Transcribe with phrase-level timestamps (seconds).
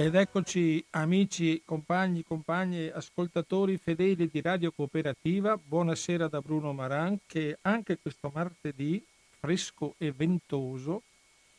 [0.00, 7.58] Ed eccoci amici, compagni, compagne, ascoltatori fedeli di Radio Cooperativa, buonasera da Bruno Maran che
[7.60, 9.04] anche questo martedì,
[9.38, 11.02] fresco e ventoso,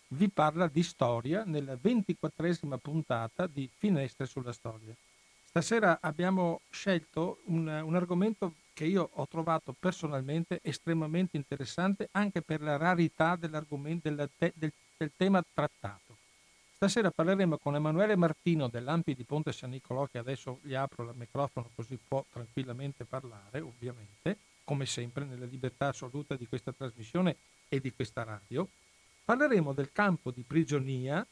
[0.08, 4.96] vi parla di storia nella ventiquattresima puntata di Finestre sulla Storia.
[5.46, 12.64] Stasera abbiamo scelto un, un argomento che io ho trovato personalmente estremamente interessante anche per
[12.64, 16.11] la rarità dell'argomento, del, del, del tema trattato.
[16.84, 21.16] Stasera parleremo con Emanuele Martino dell'Ampi di Ponte San Nicolò, che adesso gli apro il
[21.16, 27.36] microfono così può tranquillamente parlare, ovviamente, come sempre nella libertà assoluta di questa trasmissione
[27.70, 28.68] e di questa radio.
[29.24, 31.24] Parleremo del campo di prigionia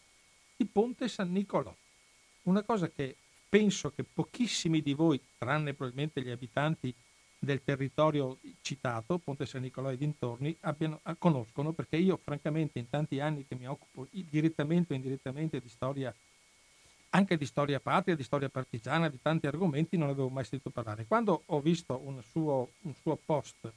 [0.56, 1.76] di Ponte San Nicolò,
[2.44, 3.16] una cosa che
[3.50, 6.94] penso che pochissimi di voi, tranne probabilmente gli abitanti
[7.40, 12.90] del territorio citato, Ponte San Nicolò e dintorni, abbiano, ah, conoscono, perché io francamente in
[12.90, 16.14] tanti anni che mi occupo direttamente o indirettamente di storia,
[17.12, 21.06] anche di storia patria, di storia partigiana, di tanti argomenti, non avevo mai sentito parlare.
[21.06, 23.72] Quando ho visto un suo, un suo post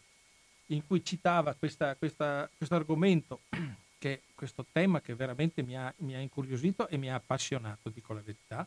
[0.66, 3.40] in cui citava questa, questa, questo argomento,
[3.98, 8.12] che, questo tema che veramente mi ha, mi ha incuriosito e mi ha appassionato, dico
[8.12, 8.66] la verità,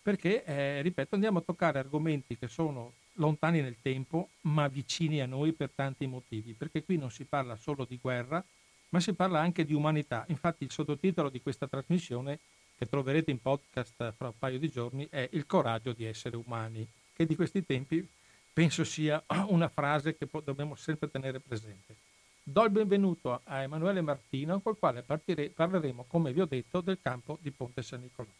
[0.00, 5.26] perché, eh, ripeto, andiamo a toccare argomenti che sono lontani nel tempo, ma vicini a
[5.26, 8.44] noi per tanti motivi, perché qui non si parla solo di guerra,
[8.90, 10.24] ma si parla anche di umanità.
[10.28, 12.38] Infatti il sottotitolo di questa trasmissione,
[12.76, 16.86] che troverete in podcast fra un paio di giorni, è Il coraggio di essere umani,
[17.14, 18.06] che di questi tempi
[18.52, 21.96] penso sia una frase che dobbiamo sempre tenere presente.
[22.42, 27.00] Do il benvenuto a Emanuele Martino, col quale partire, parleremo, come vi ho detto, del
[27.02, 28.30] campo di Ponte San Nicolò.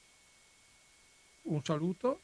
[1.42, 2.20] Un saluto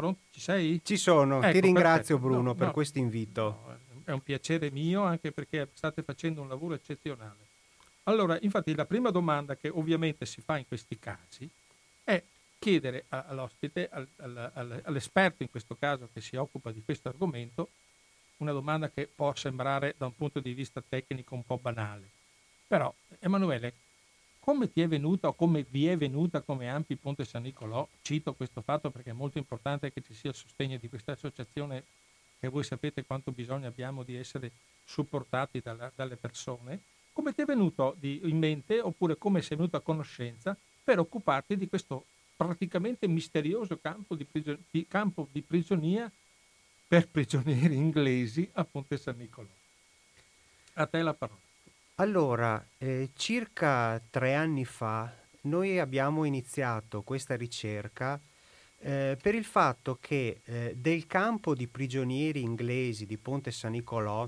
[0.00, 0.20] Pronto?
[0.30, 0.80] Ci sei?
[0.82, 2.18] Ci sono, ecco, ti ringrazio perfetto.
[2.18, 3.42] Bruno no, per no, questo invito.
[3.66, 7.48] No, è un piacere mio anche perché state facendo un lavoro eccezionale.
[8.04, 11.48] Allora, infatti la prima domanda che ovviamente si fa in questi casi
[12.02, 12.22] è
[12.58, 13.90] chiedere all'ospite,
[14.84, 17.68] all'esperto in questo caso che si occupa di questo argomento,
[18.38, 22.08] una domanda che può sembrare da un punto di vista tecnico un po' banale.
[22.66, 23.74] Però, Emanuele,
[24.50, 27.86] come ti è venuta o come vi è venuta come Ampi Ponte San Nicolò?
[28.02, 31.84] Cito questo fatto perché è molto importante che ci sia il sostegno di questa associazione
[32.40, 34.50] che voi sapete quanto bisogno abbiamo di essere
[34.84, 36.80] supportati dalla, dalle persone.
[37.12, 41.56] Come ti è venuto di, in mente oppure come sei venuto a conoscenza per occuparti
[41.56, 42.06] di questo
[42.36, 46.10] praticamente misterioso campo di, prigion- di, campo di prigionia
[46.88, 49.46] per prigionieri inglesi a Ponte San Nicolò?
[50.72, 51.49] A te la parola.
[52.00, 58.18] Allora, eh, circa tre anni fa noi abbiamo iniziato questa ricerca
[58.78, 64.26] eh, per il fatto che eh, del campo di prigionieri inglesi di Ponte San Nicolò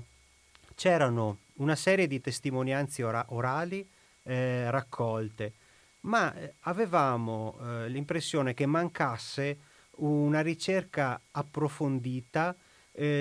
[0.75, 3.89] c'erano una serie di testimonianze ora- orali
[4.21, 5.53] eh, raccolte,
[6.01, 9.57] ma eh, avevamo eh, l'impressione che mancasse
[9.97, 12.55] una ricerca approfondita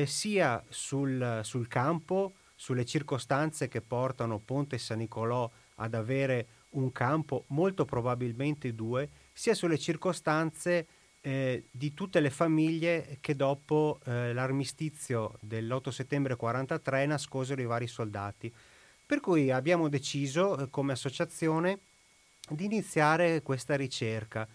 [0.05, 7.43] sia sul, sul campo, sulle circostanze che portano Ponte San Nicolò ad avere un campo,
[7.49, 10.87] molto probabilmente due, sia sulle circostanze
[11.23, 17.89] eh, di tutte le famiglie che dopo eh, l'armistizio dell'8 settembre 43 nascosero i vari
[17.89, 18.55] soldati.
[19.05, 21.81] Per cui abbiamo deciso eh, come associazione
[22.49, 24.47] di iniziare questa ricerca.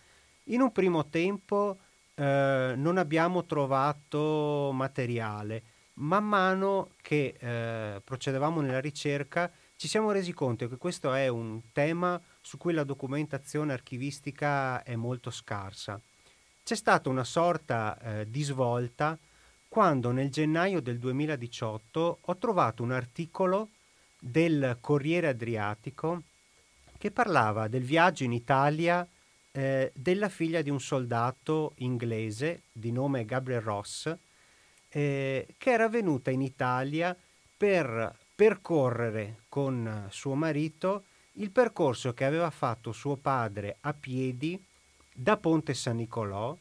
[0.45, 1.79] In un primo tempo
[2.15, 10.33] eh, non abbiamo trovato materiale, man mano che eh, procedevamo nella ricerca ci siamo resi
[10.33, 16.01] conto che questo è un tema su cui la documentazione archivistica è molto scarsa.
[16.63, 19.15] C'è stata una sorta eh, di svolta
[19.67, 23.69] quando nel gennaio del 2018 ho trovato un articolo
[24.19, 26.23] del Corriere Adriatico
[26.97, 29.07] che parlava del viaggio in Italia
[29.51, 34.11] eh, della figlia di un soldato inglese di nome Gabriel Ross
[34.97, 37.15] eh, che era venuta in Italia
[37.55, 41.03] per percorrere con suo marito
[41.33, 44.59] il percorso che aveva fatto suo padre a piedi
[45.13, 46.57] da Ponte San Nicolò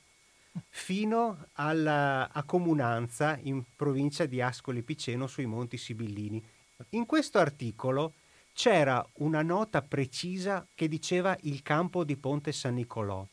[0.69, 6.45] fino alla a Comunanza in provincia di Ascoli Piceno sui Monti Sibillini.
[6.91, 8.13] In questo articolo
[8.53, 13.27] c'era una nota precisa che diceva il campo di Ponte San Nicolò.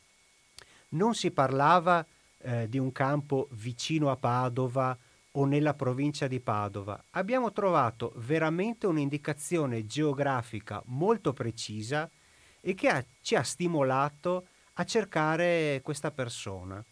[0.89, 2.05] Non si parlava
[2.43, 4.97] eh, di un campo vicino a Padova
[5.31, 12.09] o nella provincia di Padova, abbiamo trovato veramente un'indicazione geografica molto precisa
[12.61, 16.83] e che ha, ci ha stimolato a cercare questa persona.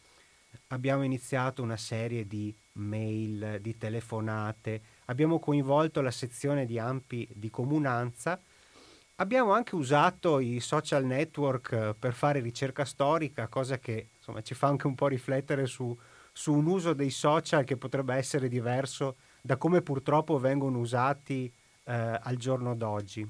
[0.68, 7.50] Abbiamo iniziato una serie di mail, di telefonate, abbiamo coinvolto la sezione di Ampi di
[7.50, 8.40] Comunanza
[9.22, 14.54] abbiamo anche usato i social network eh, per fare ricerca storica, cosa che insomma, ci
[14.54, 15.98] fa anche un po' riflettere su,
[16.32, 21.52] su un uso dei social che potrebbe essere diverso da come purtroppo vengono usati
[21.84, 23.28] eh, al giorno d'oggi.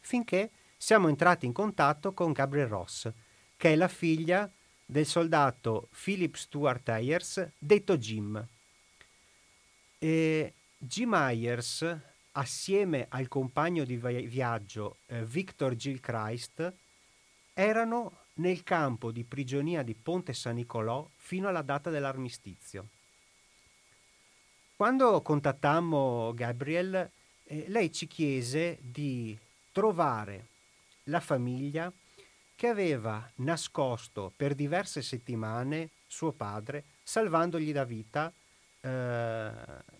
[0.00, 3.10] Finché siamo entrati in contatto con Gabriel Ross,
[3.56, 4.50] che è la figlia
[4.84, 8.46] del soldato Philip Stuart Ayers, detto Jim.
[9.98, 11.96] E Jim Ayers,
[12.32, 16.72] assieme al compagno di viaggio eh, Victor Gilchrist,
[17.52, 22.88] erano nel campo di prigionia di Ponte San Nicolò fino alla data dell'armistizio.
[24.76, 27.10] Quando contattammo Gabriel,
[27.44, 29.36] eh, lei ci chiese di
[29.72, 30.46] trovare
[31.04, 31.92] la famiglia
[32.54, 38.32] che aveva nascosto per diverse settimane suo padre, salvandogli la vita
[38.80, 39.50] eh,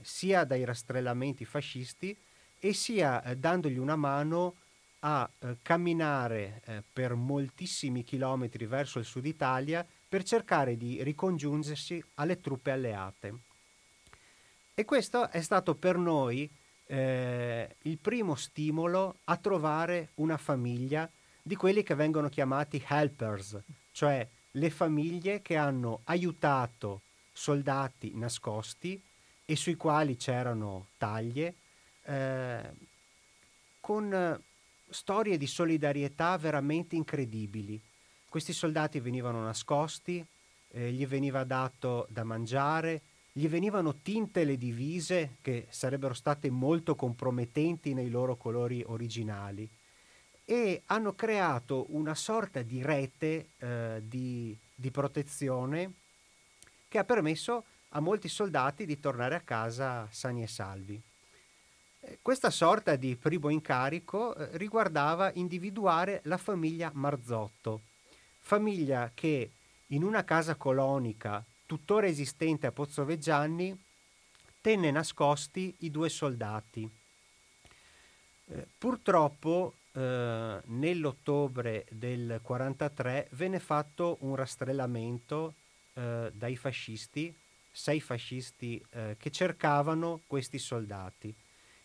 [0.02, 2.16] sia dai rastrellamenti fascisti
[2.58, 4.56] e sia eh, dandogli una mano
[5.00, 12.02] a eh, camminare eh, per moltissimi chilometri verso il sud Italia per cercare di ricongiungersi
[12.14, 13.38] alle truppe alleate.
[14.74, 16.50] E questo è stato per noi
[16.86, 21.08] eh, il primo stimolo a trovare una famiglia
[21.42, 23.58] di quelli che vengono chiamati helpers,
[23.92, 27.02] cioè le famiglie che hanno aiutato
[27.32, 29.00] soldati nascosti
[29.44, 31.54] e sui quali c'erano taglie,
[32.04, 32.70] eh,
[33.80, 34.42] con
[34.90, 37.80] storie di solidarietà veramente incredibili.
[38.28, 40.24] Questi soldati venivano nascosti,
[40.70, 43.02] eh, gli veniva dato da mangiare,
[43.32, 49.68] gli venivano tinte le divise che sarebbero state molto compromettenti nei loro colori originali
[50.44, 55.92] e hanno creato una sorta di rete eh, di, di protezione
[56.88, 61.02] che ha permesso a molti soldati di tornare a casa sani e salvi.
[62.22, 67.82] Questa sorta di primo incarico eh, riguardava individuare la famiglia Marzotto,
[68.38, 69.50] famiglia che
[69.88, 73.78] in una casa colonica tuttora esistente a Pozzoveggianni
[74.60, 76.90] tenne nascosti i due soldati.
[78.50, 85.54] Eh, purtroppo eh, nell'ottobre del 43 venne fatto un rastrellamento
[85.92, 87.34] eh, dai fascisti,
[87.70, 91.34] sei fascisti eh, che cercavano questi soldati.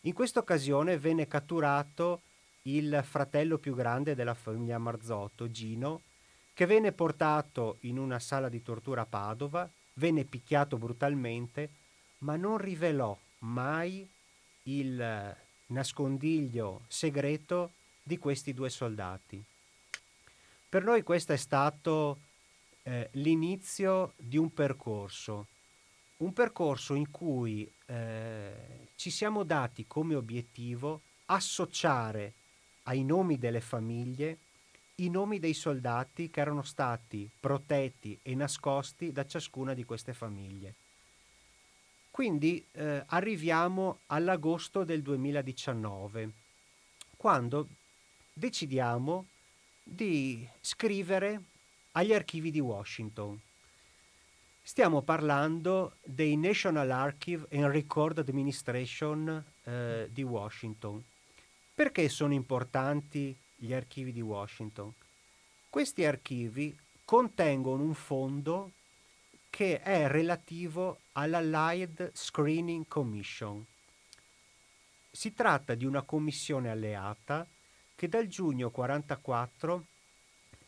[0.05, 2.23] In questa occasione venne catturato
[2.63, 6.01] il fratello più grande della famiglia Marzotto, Gino,
[6.53, 11.69] che venne portato in una sala di tortura a Padova, venne picchiato brutalmente,
[12.19, 14.05] ma non rivelò mai
[14.63, 15.35] il
[15.67, 17.71] nascondiglio segreto
[18.03, 19.41] di questi due soldati.
[20.67, 22.19] Per noi questo è stato
[22.83, 25.47] eh, l'inizio di un percorso,
[26.23, 32.33] un percorso in cui eh, ci siamo dati come obiettivo associare
[32.83, 34.37] ai nomi delle famiglie
[34.95, 40.75] i nomi dei soldati che erano stati protetti e nascosti da ciascuna di queste famiglie.
[42.11, 46.31] Quindi eh, arriviamo all'agosto del 2019,
[47.17, 47.67] quando
[48.31, 49.25] decidiamo
[49.83, 51.41] di scrivere
[51.93, 53.41] agli archivi di Washington.
[54.65, 61.03] Stiamo parlando dei National Archive and Record Administration eh, di Washington.
[61.75, 64.93] Perché sono importanti gli archivi di Washington?
[65.69, 66.73] Questi archivi
[67.03, 68.71] contengono un fondo
[69.49, 73.63] che è relativo all'Allied Screening Commission.
[75.11, 77.45] Si tratta di una commissione alleata
[77.95, 79.85] che dal giugno 44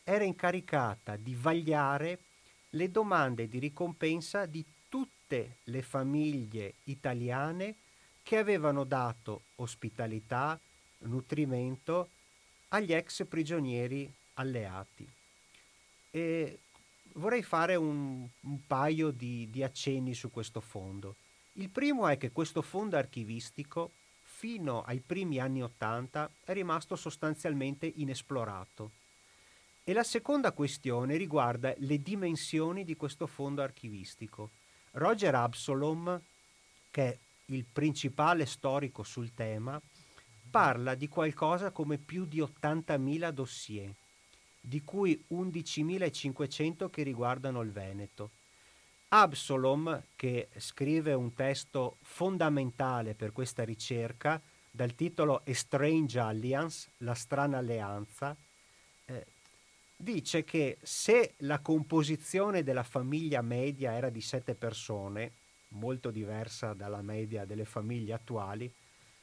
[0.03, 2.19] era incaricata di vagliare
[2.75, 7.75] le domande di ricompensa di tutte le famiglie italiane
[8.21, 10.59] che avevano dato ospitalità,
[10.99, 12.09] nutrimento
[12.69, 15.07] agli ex prigionieri alleati.
[16.11, 16.59] E
[17.13, 21.15] vorrei fare un, un paio di, di accenni su questo fondo.
[21.53, 23.91] Il primo è che questo fondo archivistico
[24.23, 28.91] fino ai primi anni Ottanta è rimasto sostanzialmente inesplorato.
[29.87, 34.49] E la seconda questione riguarda le dimensioni di questo fondo archivistico.
[34.93, 36.19] Roger Absalom,
[36.89, 37.17] che è
[37.53, 39.79] il principale storico sul tema,
[40.49, 43.93] parla di qualcosa come più di 80.000 dossier,
[44.59, 48.31] di cui 11.500 che riguardano il Veneto
[49.09, 57.13] Absalom, che scrive un testo fondamentale per questa ricerca, dal titolo A Strange Alliance, la
[57.13, 58.35] strana alleanza,
[59.95, 65.31] dice che se la composizione della famiglia media era di sette persone,
[65.69, 68.71] molto diversa dalla media delle famiglie attuali,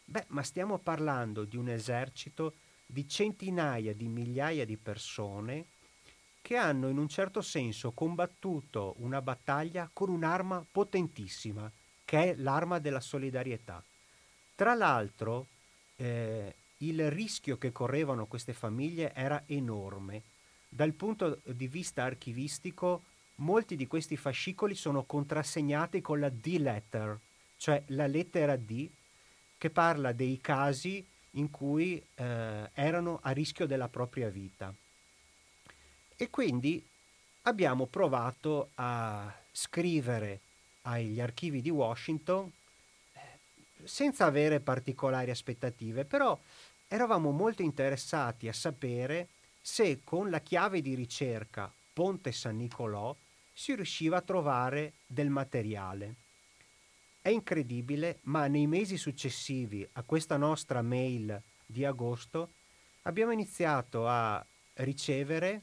[0.05, 2.55] beh, ma stiamo parlando di un esercito
[2.87, 5.67] di centinaia di migliaia di persone
[6.43, 11.71] che hanno in un certo senso combattuto una battaglia con un'arma potentissima,
[12.05, 13.83] che è l'arma della solidarietà.
[14.55, 15.47] Tra l'altro,
[15.97, 20.23] eh, il rischio che correvano queste famiglie era enorme.
[20.75, 23.03] Dal punto di vista archivistico,
[23.37, 27.21] molti di questi fascicoli sono contrassegnati con la D-letter,
[27.59, 28.89] cioè la lettera D,
[29.59, 34.73] che parla dei casi in cui eh, erano a rischio della propria vita.
[36.17, 36.83] E quindi
[37.43, 40.41] abbiamo provato a scrivere
[40.83, 42.51] agli archivi di Washington
[43.13, 43.21] eh,
[43.85, 46.41] senza avere particolari aspettative, però
[46.89, 49.29] eravamo molto interessati a sapere
[49.63, 53.17] se con la chiave di ricerca Ponte San Nicolò
[53.53, 56.17] si riusciva a trovare del materiale.
[57.23, 62.55] È incredibile, ma nei mesi successivi a questa nostra mail di agosto
[63.03, 65.63] abbiamo iniziato a ricevere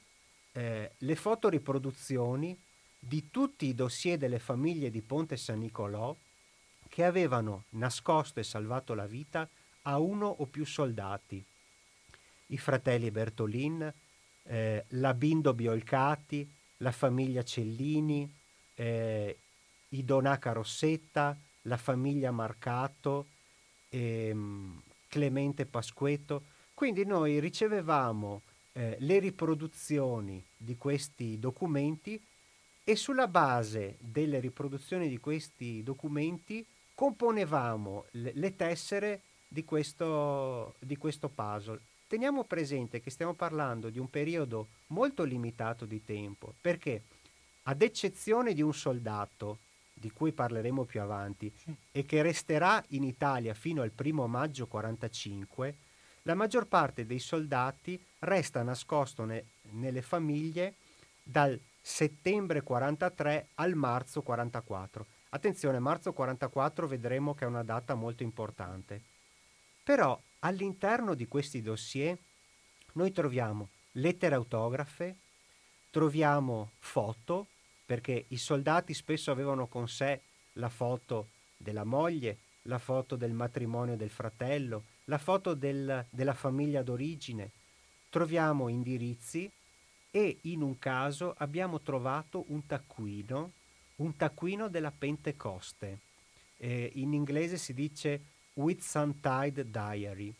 [0.53, 2.58] eh, le fotoriproduzioni
[2.98, 6.15] di tutti i dossier delle famiglie di Ponte San Nicolò
[6.88, 9.48] che avevano nascosto e salvato la vita
[9.84, 11.44] a uno o più soldati.
[12.51, 13.94] I fratelli Bertolin,
[14.44, 18.32] eh, la Bindo Biolcati, la famiglia Cellini,
[18.75, 19.38] eh,
[19.89, 23.27] i Donaca Rossetta, la famiglia Marcato,
[23.89, 26.44] ehm, Clemente Pasquetto.
[26.74, 28.41] Quindi noi ricevevamo
[28.74, 32.22] eh, le riproduzioni di questi documenti
[32.84, 36.65] e sulla base delle riproduzioni di questi documenti
[36.96, 41.79] componevamo le, le tessere di questo, di questo puzzle.
[42.10, 47.04] Teniamo presente che stiamo parlando di un periodo molto limitato di tempo, perché
[47.66, 49.60] ad eccezione di un soldato
[49.94, 51.72] di cui parleremo più avanti, sì.
[51.92, 55.75] e che resterà in Italia fino al primo maggio 45,
[56.24, 60.78] la maggior parte dei soldati resta nascosto ne, nelle famiglie
[61.22, 65.06] dal settembre 43 al marzo 44.
[65.30, 69.00] Attenzione, marzo 44 vedremo che è una data molto importante.
[69.84, 72.17] Però all'interno di questi dossier
[72.93, 75.17] noi troviamo lettere autografe,
[75.89, 77.48] troviamo foto,
[77.86, 80.22] perché i soldati spesso avevano con sé
[80.53, 86.84] la foto della moglie, la foto del matrimonio del fratello, la foto del, della famiglia
[86.84, 87.51] d'origine.
[88.10, 89.50] Troviamo indirizzi
[90.12, 93.51] e in un caso abbiamo trovato un taccuino,
[93.98, 96.00] un taccuino della Pentecoste.
[96.58, 98.22] Eh, in inglese si dice
[98.60, 100.34] Whitsuntide Diary.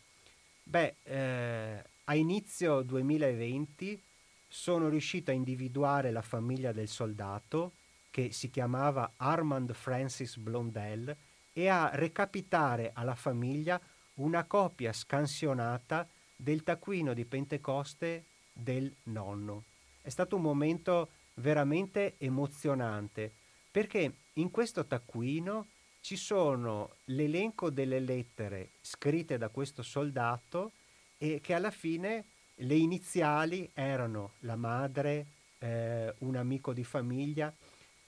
[0.62, 4.00] Beh, eh, a inizio 2020
[4.46, 7.72] sono riuscito a individuare la famiglia del soldato,
[8.10, 11.16] che si chiamava Armand Francis Blondel,
[11.52, 13.80] e a recapitare alla famiglia
[14.14, 19.64] una copia scansionata del taccuino di Pentecoste del nonno.
[20.02, 23.32] È stato un momento veramente emozionante
[23.70, 25.66] perché in questo taccuino
[26.00, 30.72] ci sono l'elenco delle lettere scritte da questo soldato
[31.18, 32.24] e che alla fine
[32.56, 35.26] le iniziali erano la madre,
[35.58, 37.52] eh, un amico di famiglia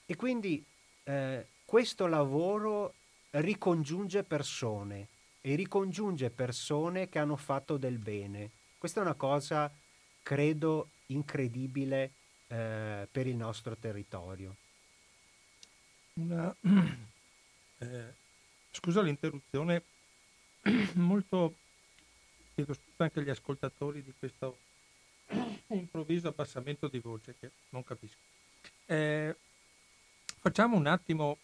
[0.05, 0.63] e quindi
[1.03, 2.93] eh, questo lavoro
[3.31, 5.07] ricongiunge persone
[5.41, 8.49] e ricongiunge persone che hanno fatto del bene.
[8.77, 9.71] Questa è una cosa,
[10.21, 12.11] credo, incredibile
[12.47, 14.55] eh, per il nostro territorio.
[16.13, 16.55] Una,
[17.83, 18.13] eh,
[18.71, 19.83] scusa l'interruzione,
[20.93, 21.55] molto
[22.53, 24.57] chiedo scusa anche agli ascoltatori di questo
[25.67, 28.17] improvviso abbassamento di voce che non capisco.
[28.85, 29.35] Eh,
[30.39, 31.37] facciamo un attimo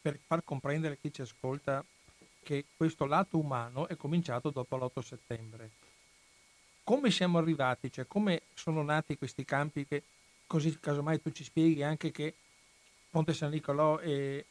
[0.00, 1.84] per far comprendere chi ci ascolta
[2.42, 5.70] che questo lato umano è cominciato dopo l'8 settembre.
[6.84, 10.02] Come siamo arrivati, cioè come sono nati questi campi che
[10.46, 12.34] così casomai tu ci spieghi anche che
[13.08, 14.44] Ponte San Nicolò e,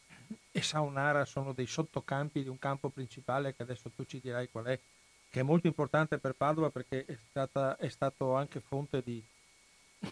[0.52, 4.66] e Saunara sono dei sottocampi di un campo principale che adesso tu ci dirai qual
[4.66, 4.80] è
[5.34, 9.20] che è molto importante per Padova perché è, stata, è stato anche fonte di,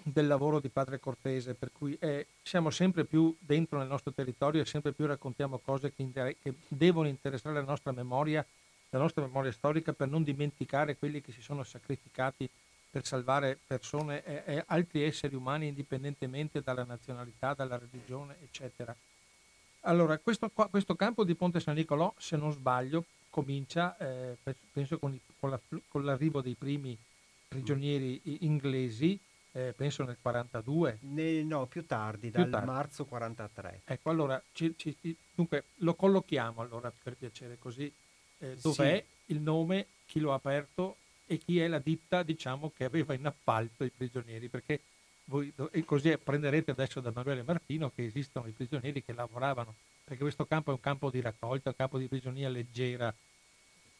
[0.01, 4.61] del lavoro di padre Cortese, per cui è, siamo sempre più dentro nel nostro territorio
[4.61, 8.43] e sempre più raccontiamo cose che, inter- che, devono interessare la nostra memoria,
[8.89, 12.49] la nostra memoria storica per non dimenticare quelli che si sono sacrificati
[12.89, 18.95] per salvare persone e, e altri esseri umani indipendentemente dalla nazionalità, dalla religione, eccetera.
[19.81, 24.37] Allora, questo, questo campo di Ponte San Nicolò, se non sbaglio, comincia, eh,
[24.71, 26.95] penso con, il, con, la, con, l'arrivo dei primi
[27.47, 29.19] prigionieri inglesi,
[29.53, 30.99] eh, penso nel 42.
[31.01, 32.67] Ne, no, più tardi, più dal tardi.
[32.67, 33.81] marzo 43.
[33.85, 34.95] Ecco, allora, ci, ci,
[35.33, 37.91] dunque, lo collochiamo allora per piacere, così
[38.37, 39.33] eh, dov'è sì.
[39.33, 43.25] il nome, chi lo ha aperto e chi è la ditta diciamo, che aveva in
[43.25, 44.81] appalto i prigionieri, perché
[45.31, 45.53] voi,
[45.85, 50.71] così prenderete adesso da Emanuele Martino che esistono i prigionieri che lavoravano, perché questo campo
[50.71, 53.13] è un campo di raccolta, un campo di prigionia leggera.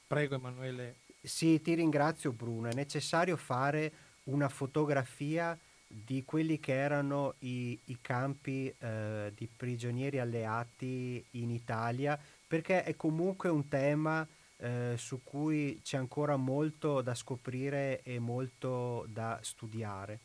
[0.08, 0.96] Prego Emanuele.
[1.22, 3.92] Sì, ti ringrazio Bruno, è necessario fare
[4.26, 5.58] una fotografia
[5.88, 12.96] di quelli che erano i, i campi eh, di prigionieri alleati in Italia, perché è
[12.96, 20.20] comunque un tema eh, su cui c'è ancora molto da scoprire e molto da studiare.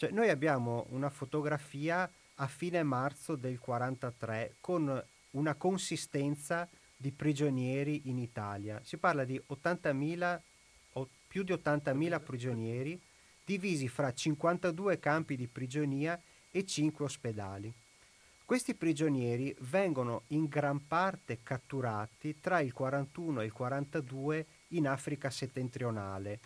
[0.00, 6.66] Cioè, noi abbiamo una fotografia a fine marzo del 43 con una consistenza
[6.96, 8.80] di prigionieri in Italia.
[8.82, 10.40] Si parla di 80.000
[10.94, 12.98] o più di 80.000 prigionieri
[13.44, 16.18] divisi fra 52 campi di prigionia
[16.50, 17.70] e 5 ospedali.
[18.46, 25.28] Questi prigionieri vengono in gran parte catturati tra il 41 e il 42 in Africa
[25.28, 26.40] settentrionale,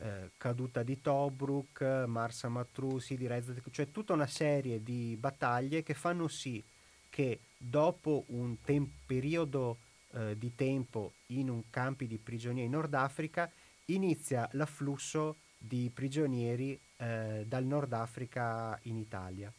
[0.00, 5.94] eh, caduta di Tobruk, Marsa Matrusi, di Rezat, cioè tutta una serie di battaglie che
[5.94, 6.62] fanno sì
[7.10, 9.78] che dopo un tem- periodo
[10.12, 13.50] eh, di tempo in un campi di prigionia in Nord Africa
[13.86, 19.52] inizia l'afflusso di prigionieri eh, dal Nord Africa in Italia.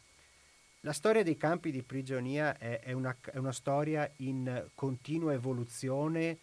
[0.80, 6.38] La storia dei campi di prigionia è, è, una, è una, storia in continua evoluzione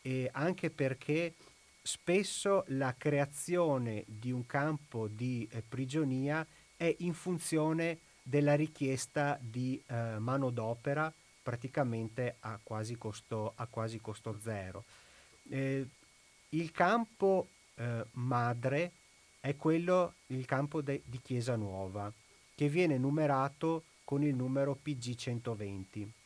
[0.00, 1.34] e anche perché
[1.82, 6.46] spesso la creazione di un campo di eh, prigionia
[6.76, 11.12] è in funzione della richiesta di eh, manodopera
[11.42, 14.84] praticamente a quasi costo, a quasi costo zero.
[15.48, 15.86] Eh,
[16.50, 18.92] il campo eh, madre
[19.40, 22.12] è quello, il campo de, di Chiesa Nuova
[22.54, 26.21] che viene numerato con il numero PG120.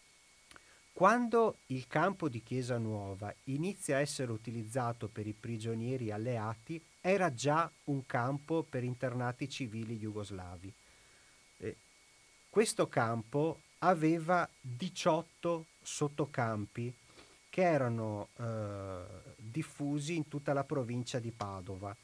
[0.96, 7.34] Quando il campo di Chiesa Nuova inizia a essere utilizzato per i prigionieri alleati, era
[7.34, 10.72] già un campo per internati civili jugoslavi.
[11.58, 11.76] Eh,
[12.48, 16.90] questo campo aveva 18 sottocampi
[17.50, 19.04] che erano eh,
[19.36, 21.94] diffusi in tutta la provincia di Padova.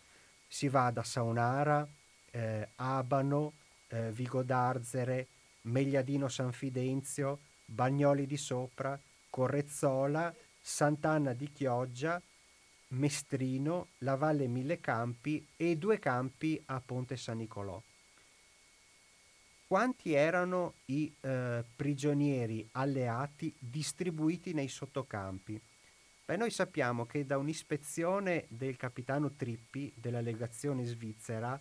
[0.47, 1.89] Si va da Saunara,
[2.31, 3.55] eh, Abano,
[3.89, 5.29] eh, Vigo d'Arzere,
[5.63, 7.39] Megliadino San Fidenzio,
[7.73, 12.21] Bagnoli di Sopra, Correzzola, Sant'Anna di Chioggia,
[12.89, 17.83] Mestrino, la Valle Mille Campi e due campi a Ponte San Nicolò.
[19.67, 25.59] Quanti erano i eh, prigionieri alleati distribuiti nei sottocampi?
[26.27, 31.59] Beh, noi sappiamo che da un'ispezione del capitano Trippi della legazione svizzera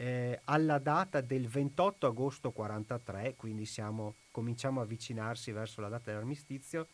[0.00, 6.12] eh, alla data del 28 agosto 43, quindi siamo, cominciamo a avvicinarsi verso la data
[6.12, 6.86] dell'armistizio,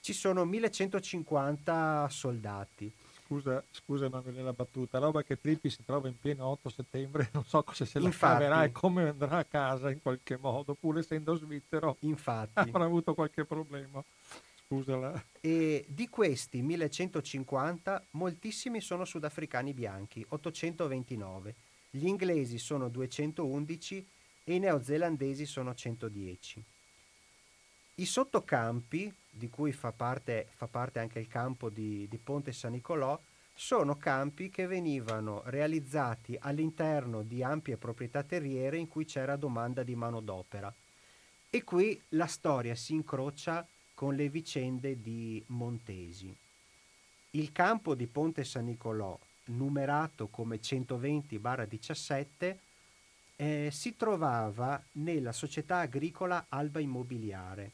[0.00, 2.94] ci sono 1150 soldati.
[3.24, 7.44] Scusa, scusa Emanuele la battuta, roba che Trippi si trova in pieno 8 settembre, non
[7.44, 10.98] so cosa se la Infatti, caverà e come andrà a casa in qualche modo, pur
[10.98, 11.96] essendo svizzero.
[12.00, 12.60] Infatti.
[12.70, 14.04] Avrà avuto qualche problema.
[14.66, 15.20] Scusala.
[15.40, 21.54] E di questi 1150, moltissimi sono sudafricani bianchi, 829
[21.96, 24.08] gli inglesi sono 211
[24.42, 26.64] e i neozelandesi sono 110.
[27.96, 32.72] I sottocampi, di cui fa parte, fa parte anche il campo di, di Ponte San
[32.72, 33.16] Nicolò,
[33.54, 39.94] sono campi che venivano realizzati all'interno di ampie proprietà terriere in cui c'era domanda di
[39.94, 40.74] manodopera.
[41.48, 46.36] E qui la storia si incrocia con le vicende di Montesi.
[47.30, 52.56] Il campo di Ponte San Nicolò numerato come 120-17,
[53.36, 57.70] eh, si trovava nella società agricola Alba Immobiliare.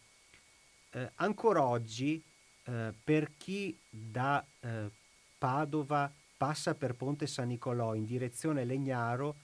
[0.93, 2.21] Eh, ancora oggi,
[2.65, 4.91] eh, per chi da eh,
[5.39, 9.37] Padova passa per Ponte San Nicolò in direzione Legnaro,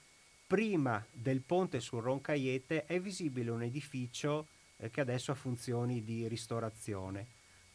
[0.45, 6.27] prima del ponte sul Roncaiete è visibile un edificio eh, che adesso ha funzioni di
[6.27, 7.27] ristorazione,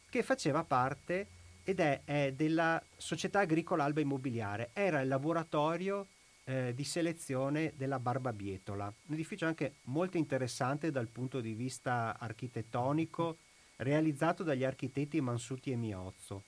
[0.09, 1.27] che faceva parte
[1.63, 4.69] ed è, è, della società agricola Alba Immobiliare.
[4.73, 6.07] Era il laboratorio
[6.43, 13.37] eh, di selezione della Barbabietola, un edificio anche molto interessante dal punto di vista architettonico,
[13.77, 16.43] realizzato dagli architetti Mansuti e Miozzo.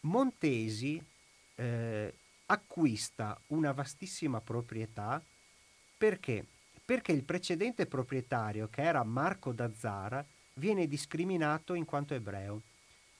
[0.00, 1.02] Montesi
[1.54, 2.14] eh,
[2.46, 5.22] acquista una vastissima proprietà
[5.96, 6.46] perché?
[6.84, 12.60] Perché il precedente proprietario, che era Marco Dazzara, viene discriminato in quanto ebreo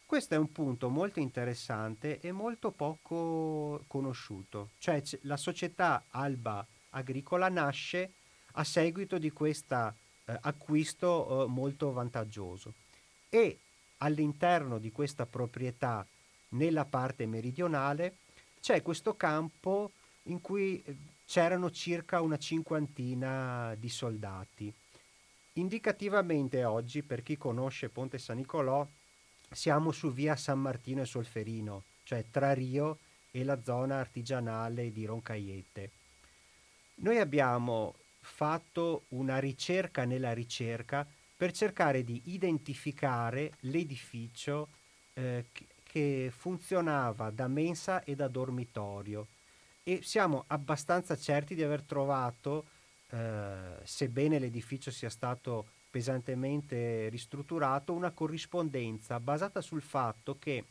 [0.06, 7.48] questo è un punto molto interessante e molto poco conosciuto, cioè la società Alba Agricola
[7.48, 8.12] nasce
[8.52, 9.94] a seguito di questo
[10.26, 12.72] eh, acquisto eh, molto vantaggioso
[13.28, 13.58] e
[13.98, 16.06] all'interno di questa proprietà
[16.50, 18.16] nella parte meridionale
[18.60, 19.90] c'è questo campo
[20.24, 24.72] in cui eh, c'erano circa una cinquantina di soldati.
[25.54, 28.86] Indicativamente oggi, per chi conosce Ponte San Nicolò,
[29.50, 32.98] siamo su via San Martino e Solferino, cioè tra Rio
[33.30, 35.90] e la zona artigianale di Roncaiete.
[36.96, 41.06] Noi abbiamo fatto una ricerca nella ricerca
[41.36, 44.68] per cercare di identificare l'edificio
[45.14, 45.44] eh,
[45.82, 49.28] che funzionava da mensa e da dormitorio
[49.82, 52.66] e siamo abbastanza certi di aver trovato,
[53.10, 60.64] eh, sebbene l'edificio sia stato pesantemente ristrutturato, una corrispondenza basata sul fatto che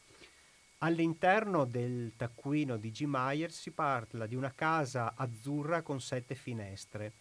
[0.79, 3.03] all'interno del taccuino di G.
[3.03, 7.13] Meyer si parla di una casa azzurra con sette finestre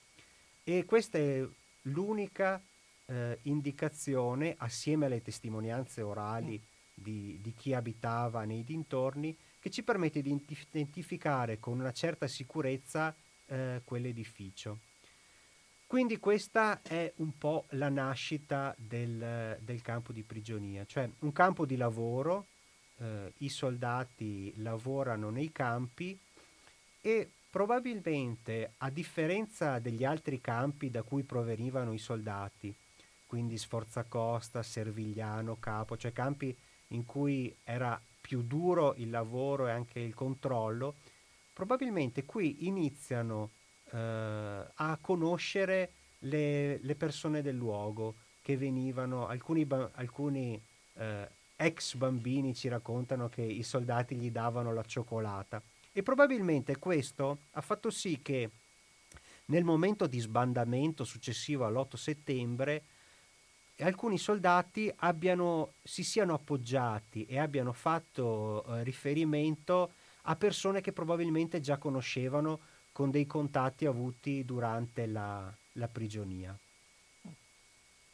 [0.65, 1.45] e questa è
[1.83, 2.63] l'unica
[3.07, 6.61] eh, indicazione, assieme alle testimonianze orali
[6.95, 13.15] di, di chi abitava nei dintorni, che ci permette di identificare con una certa sicurezza
[13.47, 14.79] eh, quell'edificio.
[15.87, 21.67] Quindi questa è un po' la nascita del, del campo di prigionia, cioè un campo
[21.67, 22.47] di lavoro,
[22.97, 26.19] eh, i soldati lavorano nei campi
[27.01, 32.75] e probabilmente a differenza degli altri campi da cui provenivano i soldati,
[33.27, 36.57] quindi Sforzacosta, Servigliano, Capo, cioè campi
[36.89, 40.95] in cui era più duro il lavoro e anche il controllo,
[41.53, 43.51] probabilmente qui iniziano
[43.91, 50.59] eh, a conoscere le, le, persone del luogo che venivano, alcuni, alcuni
[50.95, 57.39] eh, ex bambini ci raccontano che i soldati gli davano la cioccolata e probabilmente questo
[57.53, 58.51] ha fatto sì che
[59.47, 62.85] nel momento di sbandamento successivo all'8 settembre
[63.83, 71.61] alcuni soldati abbiano, si siano appoggiati e abbiano fatto eh, riferimento a persone che probabilmente
[71.61, 72.61] già conoscevano
[72.93, 76.57] con dei contatti avuti durante la, la prigionia.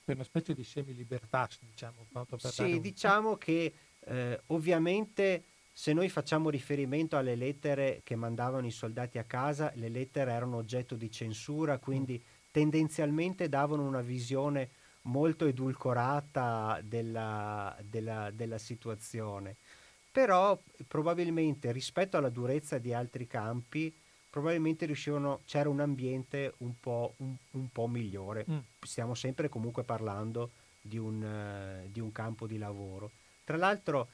[0.04, 2.06] Per una specie di semi-libertà, diciamo.
[2.38, 5.44] Sì, diciamo che eh, ovviamente
[5.78, 10.56] se noi facciamo riferimento alle lettere che mandavano i soldati a casa, le lettere erano
[10.56, 12.30] oggetto di censura, quindi mm.
[12.50, 14.70] tendenzialmente davano una visione
[15.02, 19.54] molto edulcorata della, della, della situazione.
[20.10, 23.96] Però probabilmente rispetto alla durezza di altri campi,
[24.28, 28.44] probabilmente riuscivano, c'era un ambiente un po', un, un po migliore.
[28.50, 28.58] Mm.
[28.80, 33.12] Stiamo sempre comunque parlando di un, uh, di un, campo di lavoro.
[33.44, 34.08] Tra l'altro...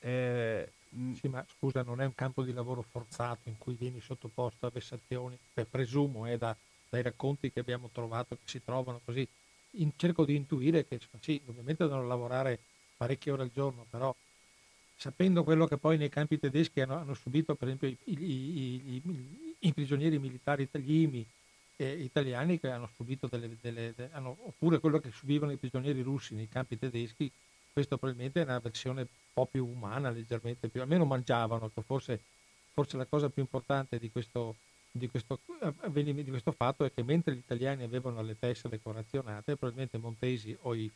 [0.00, 0.68] Eh,
[1.14, 4.70] sì, ma scusa, non è un campo di lavoro forzato in cui vieni sottoposto a
[4.70, 6.56] vessazioni, Beh, presumo, eh, da,
[6.88, 9.26] dai racconti che abbiamo trovato, che si trovano così.
[9.76, 12.58] In, cerco di intuire che sì, ovviamente devono lavorare
[12.96, 14.14] parecchie ore al giorno, però
[14.96, 19.56] sapendo quello che poi nei campi tedeschi hanno, hanno subito, per esempio, i, i, i,
[19.58, 21.26] i prigionieri militari italiani,
[21.76, 26.02] eh, italiani che hanno subito delle, delle, delle hanno, oppure quello che subivano i prigionieri
[26.02, 27.30] russi nei campi tedeschi,
[27.74, 32.20] questo probabilmente è una versione un po' più umana, leggermente più, almeno mangiavano, che forse,
[32.72, 34.54] forse la cosa più importante di questo,
[34.92, 35.40] di questo,
[35.90, 40.74] di questo fatto è che mentre gli italiani avevano le tessere decorazionate, probabilmente Montesi o
[40.74, 40.88] i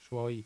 [0.00, 0.42] suoi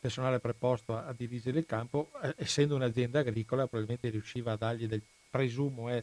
[0.00, 4.86] personale preposto a, a dirigere il campo, eh, essendo un'azienda agricola, probabilmente riusciva a dargli
[4.86, 6.02] del presumo eh,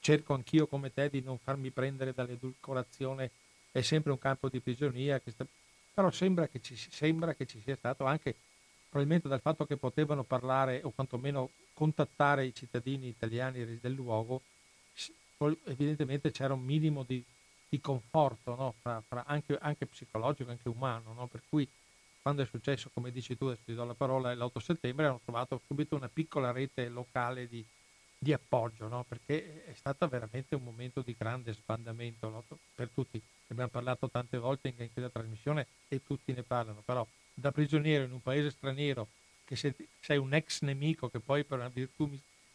[0.00, 3.30] cerco anch'io come te di non farmi prendere dall'edulcorazione,
[3.70, 5.46] è sempre un campo di prigionia, sta...
[5.92, 8.34] però sembra che, ci, sembra che ci sia stato anche,
[8.92, 14.42] probabilmente dal fatto che potevano parlare o quantomeno contattare i cittadini italiani del luogo,
[15.64, 17.24] evidentemente c'era un minimo di,
[17.70, 18.74] di conforto, no?
[18.82, 21.26] fra, fra anche, anche, psicologico, anche umano, no?
[21.26, 21.66] per cui
[22.20, 25.62] quando è successo, come dici tu, adesso ti do la parola, l'8 settembre hanno trovato
[25.66, 27.64] subito una piccola rete locale di,
[28.18, 29.06] di appoggio, no?
[29.08, 33.16] perché è stato veramente un momento di grande sbandamento per tutti.
[33.16, 38.04] Ne abbiamo parlato tante volte in questa trasmissione e tutti ne parlano, però da prigioniero
[38.04, 39.08] in un paese straniero
[39.44, 42.10] che sei, sei un ex nemico che poi per una virtù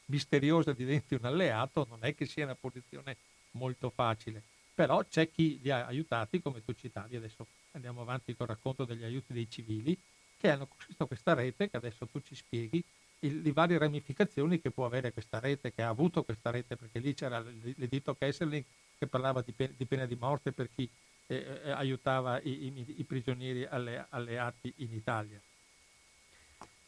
[0.05, 3.17] misteriosa diventi un alleato, non è che sia una posizione
[3.51, 4.41] molto facile.
[4.73, 9.03] Però c'è chi li ha aiutati, come tu citavi adesso andiamo avanti col racconto degli
[9.03, 9.97] aiuti dei civili,
[10.37, 12.83] che hanno costruito questa rete, che adesso tu ci spieghi,
[13.21, 16.99] il, le varie ramificazioni che può avere questa rete, che ha avuto questa rete, perché
[16.99, 18.63] lì c'era l'editto Kesselring
[18.97, 20.89] che parlava di, pe- di, pena di morte per chi
[21.27, 25.39] eh, aiutava i, i, i prigionieri alle, alleati in Italia.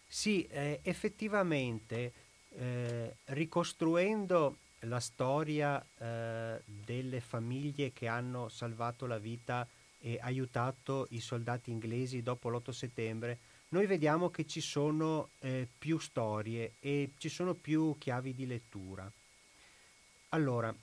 [0.07, 2.13] Sì, eh, effettivamente,
[2.55, 9.67] eh, ricostruendo la storia eh, delle famiglie che hanno salvato la vita
[9.99, 15.99] e aiutato i soldati inglesi dopo l'8 settembre, noi vediamo che ci sono eh, più
[15.99, 19.11] storie e ci sono più chiavi di lettura.
[20.29, 20.73] Allora,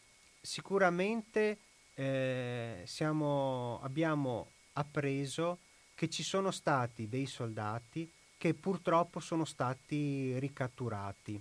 [0.40, 1.58] sicuramente
[1.96, 5.58] eh, siamo, abbiamo appreso
[5.94, 11.38] che ci sono stati dei soldati che purtroppo sono stati ricatturati.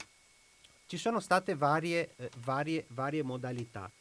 [0.88, 3.92] Ci sono state varie, eh, varie, varie modalità.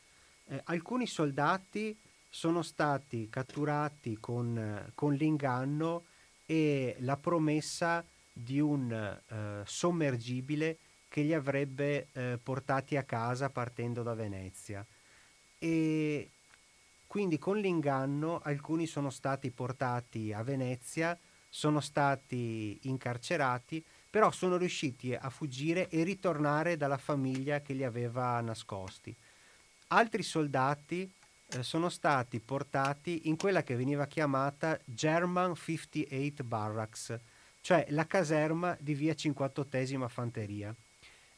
[0.46, 1.96] Eh, alcuni soldati
[2.30, 6.04] sono stati catturati con, eh, con, l'inganno
[6.46, 14.02] e la promessa di un eh, sommergibile che li avrebbe eh, portati a casa partendo
[14.02, 14.84] da Venezia.
[15.58, 16.30] E
[17.14, 21.16] quindi con l'inganno alcuni sono stati portati a Venezia,
[21.48, 28.40] sono stati incarcerati, però sono riusciti a fuggire e ritornare dalla famiglia che li aveva
[28.40, 29.14] nascosti.
[29.90, 31.08] Altri soldati
[31.50, 37.16] eh, sono stati portati in quella che veniva chiamata German 58 Barracks,
[37.60, 40.74] cioè la caserma di via 58 Fanteria.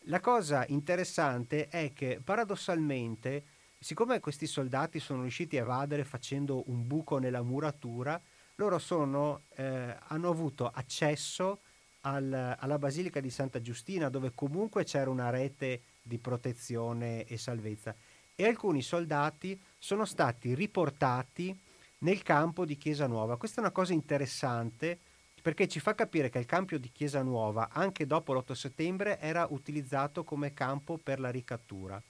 [0.08, 3.44] La cosa interessante è che paradossalmente,
[3.87, 8.20] siccome questi soldati sono riusciti a evadere facendo un buco nella muratura,
[8.57, 11.61] loro sono, eh, hanno avuto accesso
[12.01, 17.94] al, alla Basilica di Santa Giustina, dove comunque c'era una rete di protezione e salvezza.
[18.35, 21.57] E alcuni soldati sono stati riportati
[21.99, 23.37] nel campo di Chiesa Nuova.
[23.37, 24.99] Questa è una cosa interessante
[25.40, 29.46] perché ci fa capire che il campo di Chiesa Nuova, anche dopo l'8 settembre, era
[29.49, 32.03] utilizzato come campo per la ricattura.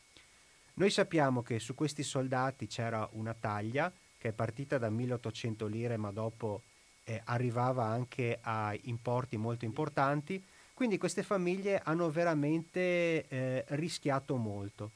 [0.78, 5.96] Noi sappiamo che su questi soldati c'era una taglia che è partita da 1800 lire,
[5.96, 6.62] ma dopo
[7.04, 10.42] eh, arrivava anche a importi molto importanti.
[10.74, 14.90] Quindi queste famiglie hanno veramente eh, rischiato molto.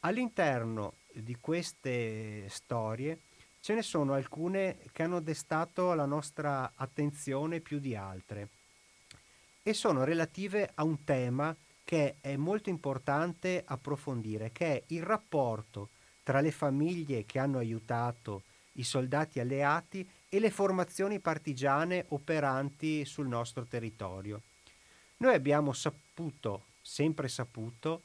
[0.00, 3.18] All'interno di queste storie
[3.62, 8.48] Ce ne sono alcune che hanno destato la nostra attenzione più di altre
[9.62, 11.54] e sono relative a un tema
[11.90, 15.88] che è molto importante approfondire, che è il rapporto
[16.22, 23.26] tra le famiglie che hanno aiutato i soldati alleati e le formazioni partigiane operanti sul
[23.26, 24.42] nostro territorio.
[25.16, 28.02] Noi abbiamo saputo, sempre saputo,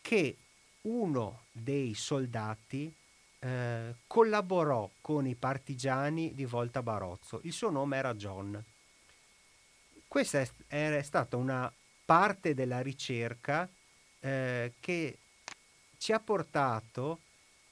[0.00, 0.36] che
[0.82, 2.94] uno dei soldati
[3.40, 7.40] eh, collaborò con i partigiani di Volta Barozzo.
[7.42, 8.64] Il suo nome era John.
[10.06, 11.72] Questa è, è stata una
[12.10, 13.70] parte della ricerca
[14.18, 15.18] eh, che
[15.96, 17.20] ci ha portato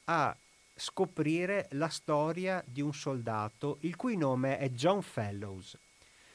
[0.05, 0.37] a
[0.77, 5.77] scoprire la storia di un soldato il cui nome è John Fellows.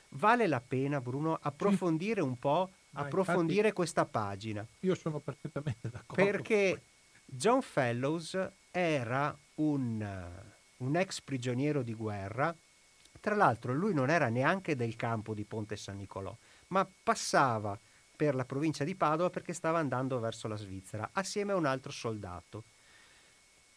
[0.10, 4.68] Vale la pena, Bruno, approfondire un po', Ma approfondire questa pagina.
[4.82, 6.22] Io sono perfettamente d'accordo.
[6.22, 6.82] Perché
[7.24, 8.38] John Fellows
[8.70, 10.30] era un,
[10.76, 12.54] un ex prigioniero di guerra.
[13.22, 16.36] Tra l'altro lui non era neanche del campo di Ponte San Nicolò,
[16.68, 17.80] ma passava
[18.15, 21.91] per la provincia di Padova perché stava andando verso la Svizzera assieme a un altro
[21.91, 22.63] soldato.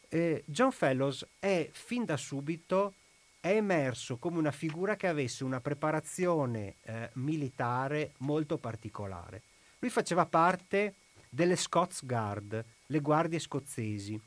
[0.09, 2.95] Eh, John Fellows è fin da subito
[3.41, 9.43] è emerso come una figura che avesse una preparazione eh, militare molto particolare.
[9.79, 10.95] Lui faceva parte
[11.29, 14.21] delle Scots Guard, le guardie scozzesi,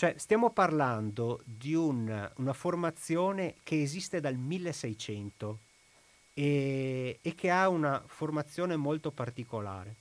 [0.00, 5.58] cioè, stiamo parlando di un, una formazione che esiste dal 1600
[6.40, 9.96] e, e, che ha una formazione molto particolare.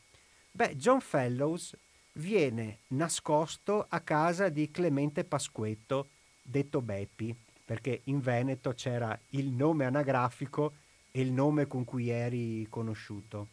[0.51, 1.75] Beh, John Fellows
[2.13, 6.07] viene nascosto a casa di Clemente Pasquetto,
[6.41, 10.75] detto Beppi, perché in Veneto c'era il nome anagrafico
[11.11, 13.47] e il nome con cui eri conosciuto.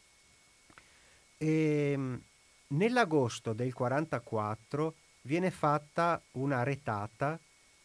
[1.39, 2.23] E, ehm,
[2.69, 7.37] nell'agosto del 44 viene fatta una retata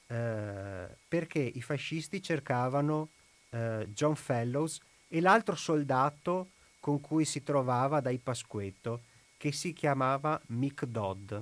[0.05, 3.09] eh, perché i fascisti cercavano
[3.49, 4.79] eh, John Fellows
[5.13, 9.01] e l'altro soldato con cui si trovava dai Pasquetto,
[9.35, 11.33] che si chiamava Mick Dodd.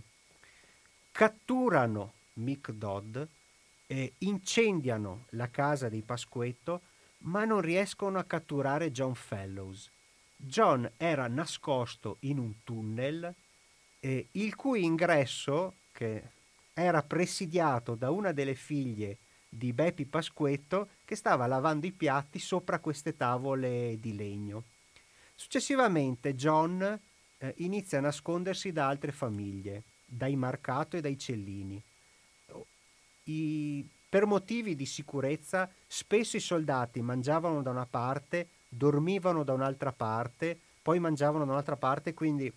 [1.12, 3.18] Catturano Mick Dodd
[3.86, 6.82] e incendiano la casa di Pasquetto,
[7.20, 9.90] ma non riescono a catturare John Fellows.
[10.36, 13.34] John era nascosto in un tunnel
[14.00, 16.24] eh, il cui ingresso che
[16.74, 22.78] era presidiato da una delle figlie di Beppi Pasquetto che stava lavando i piatti sopra
[22.78, 24.66] queste tavole di legno.
[25.34, 27.00] Successivamente John
[27.40, 31.82] eh, inizia a nascondersi da altre famiglie, dai Marcato e dai Cellini.
[33.24, 39.92] I, per motivi di sicurezza spesso i soldati mangiavano da una parte, dormivano da un'altra
[39.92, 42.54] parte, poi mangiavano da un'altra parte, quindi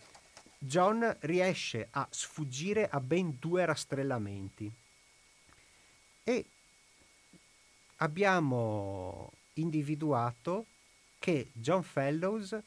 [0.58, 4.70] John riesce a sfuggire a ben due rastrellamenti
[6.22, 6.44] e
[8.02, 10.66] abbiamo individuato
[11.18, 12.58] che John Fellows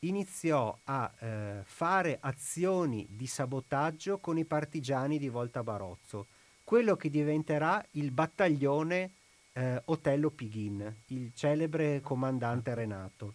[0.00, 6.26] iniziò a eh, fare azioni di sabotaggio con i partigiani di Volta Barozzo,
[6.64, 9.10] quello che diventerà il battaglione
[9.52, 13.34] eh, Otello Pighin, il celebre comandante Renato.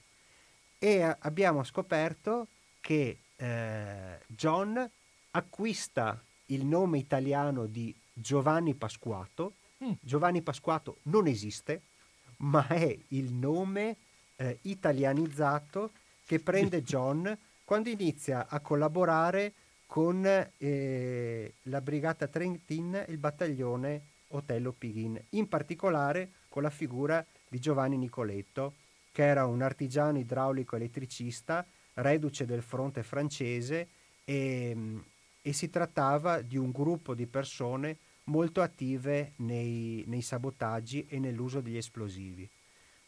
[0.80, 2.48] E a- abbiamo scoperto
[2.82, 4.90] che eh, John
[5.32, 9.54] acquista il nome italiano di Giovanni Pasquato.
[9.84, 9.92] Mm.
[10.02, 11.82] Giovanni Pasquato non esiste,
[12.38, 13.98] ma è il nome
[14.36, 15.92] eh, italianizzato
[16.26, 19.54] che prende John quando inizia a collaborare
[19.86, 27.24] con eh, la Brigata Trentin e il battaglione Otello Pighin, in particolare con la figura
[27.48, 28.74] di Giovanni Nicoletto,
[29.12, 33.88] che era un artigiano idraulico elettricista, reduce del fronte francese
[34.26, 34.76] e,
[35.42, 41.62] e si trattava di un gruppo di persone molto attive nei, nei sabotaggi e nell'uso
[41.62, 42.50] degli esplosivi.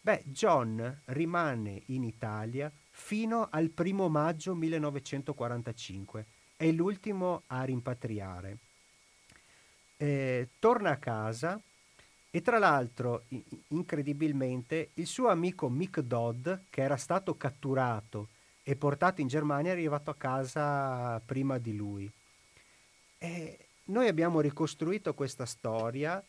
[0.01, 6.25] Beh, John rimane in Italia fino al primo maggio 1945,
[6.58, 8.58] è l'ultimo a rimpatriare.
[9.97, 11.60] Eh, torna a casa
[12.36, 13.23] e tra l'altro,
[13.69, 18.28] incredibilmente, il suo amico Mick Dodd, che era stato catturato
[18.62, 22.12] e portato in Germania, è arrivato a casa prima di lui.
[23.17, 26.24] E noi abbiamo ricostruito questa storia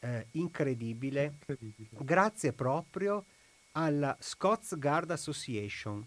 [0.00, 3.24] eh, incredibile, incredibile, grazie proprio
[3.72, 6.04] alla Scots Guard Association,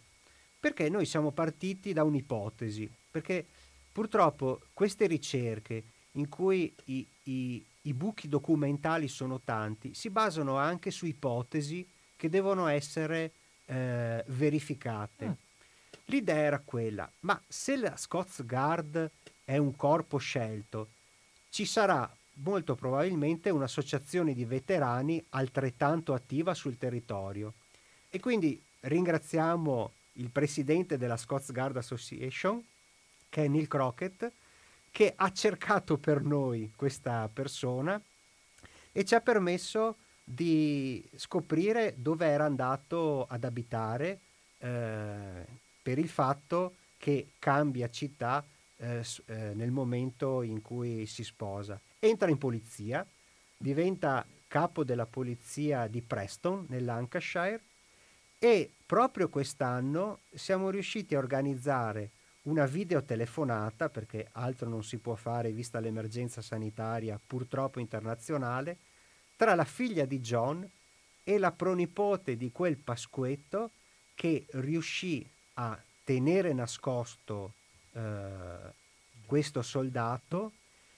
[0.60, 3.46] perché noi siamo partiti da un'ipotesi, perché
[3.92, 10.92] purtroppo queste ricerche in cui i, i, i buchi documentali sono tanti, si basano anche
[10.92, 13.32] su ipotesi che devono essere
[13.66, 15.28] eh, verificate.
[15.28, 15.32] Mm.
[16.06, 19.10] L'idea era quella, ma se la Scots Guard
[19.46, 20.90] è un corpo scelto,
[21.50, 27.54] ci sarà molto probabilmente un'associazione di veterani altrettanto attiva sul territorio.
[28.10, 32.64] E quindi ringraziamo il presidente della Scots Guard Association,
[33.30, 34.32] che è Neil Crockett,
[34.92, 38.00] che ha cercato per noi questa persona
[38.92, 44.20] e ci ha permesso di scoprire dove era andato ad abitare
[44.60, 45.46] eh,
[45.82, 48.46] per il fatto che cambia città
[48.84, 51.80] eh, eh, nel momento in cui si sposa.
[52.00, 53.06] Entra in polizia,
[53.56, 57.62] diventa capo della polizia di Preston, nel Lancashire,
[58.38, 62.10] e proprio quest'anno siamo riusciti a organizzare
[62.44, 68.78] una videotelefonata, perché altro non si può fare vista l'emergenza sanitaria purtroppo internazionale,
[69.38, 70.70] tra la figlia di John
[71.24, 73.72] e la pronipote di quel Pasquetto
[74.14, 77.54] che riuscì a tenere nascosto
[77.94, 78.74] eh,
[79.26, 80.52] questo soldato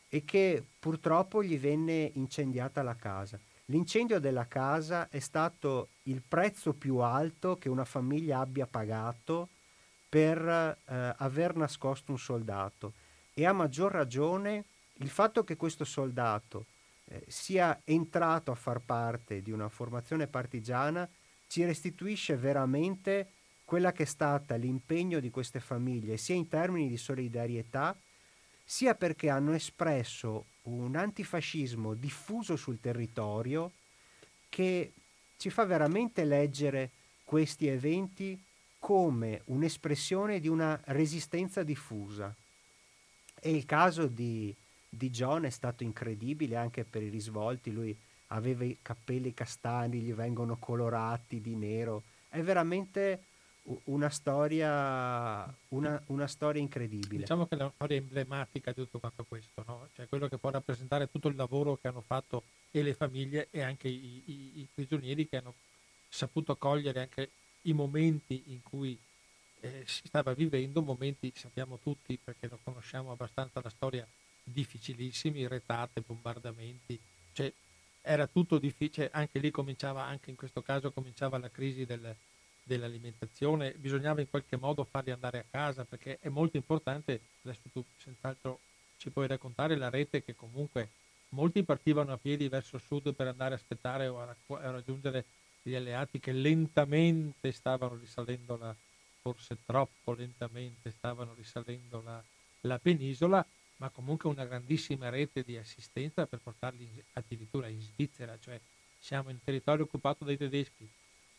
[0.10, 3.40] e che purtroppo gli venne incendiata la casa.
[3.66, 9.50] L'incendio della casa è stato il prezzo più alto che una famiglia abbia pagato
[10.08, 12.94] per eh, aver nascosto un soldato
[13.34, 14.64] e a maggior ragione
[15.00, 16.66] il fatto che questo soldato
[17.06, 21.10] eh, sia entrato a far parte di una formazione partigiana
[21.48, 23.32] ci restituisce veramente
[23.66, 27.98] quella che è stata l'impegno di queste famiglie, sia in termini di solidarietà,
[28.64, 33.72] sia perché hanno espresso un antifascismo diffuso sul territorio
[34.50, 34.94] che
[35.38, 36.92] ci fa veramente leggere
[37.24, 38.40] questi eventi
[38.80, 42.34] come un'espressione di una resistenza diffusa.
[43.40, 44.56] E il caso di,
[44.88, 47.96] di John è stato incredibile anche per i risvolti, lui
[48.28, 53.24] aveva i capelli castani, gli vengono colorati di nero, è veramente
[53.86, 57.22] una storia, una, una, storia incredibile.
[57.22, 59.90] Diciamo che è una storia emblematica di tutto quanto questo, no?
[59.96, 63.62] cioè quello che può rappresentare tutto il lavoro che hanno fatto e le famiglie e
[63.62, 65.56] anche i, i, i prigionieri che hanno
[66.08, 67.30] saputo cogliere anche
[67.62, 68.98] i momenti in cui
[69.62, 74.08] eh, si stava vivendo, momenti sappiamo tutti perché lo conosciamo abbastanza la storia,
[74.44, 77.00] difficilissimi, retate, bombardamenti,
[77.34, 77.52] cioè
[78.02, 82.16] era tutto difficile, anche lì cominciava, anche in questo caso cominciava la crisi del,
[82.66, 87.84] dell'alimentazione, bisognava in qualche modo farli andare a casa perché è molto importante, adesso tu
[87.98, 88.60] senz'altro
[88.98, 90.90] ci puoi raccontare la rete che comunque
[91.30, 94.36] molti partivano a piedi verso sud per andare a aspettare o a,
[94.72, 95.26] raggiungere
[95.62, 98.76] gli alleati che lentamente stavano risalendo la,
[99.22, 102.24] forse troppo lentamente stavano risalendo la,
[102.62, 103.46] la penisola,
[103.78, 108.60] ma comunque una grandissima rete di assistenza per portarli addirittura in Svizzera, cioè
[108.98, 110.90] siamo in territorio occupato dai tedeschi,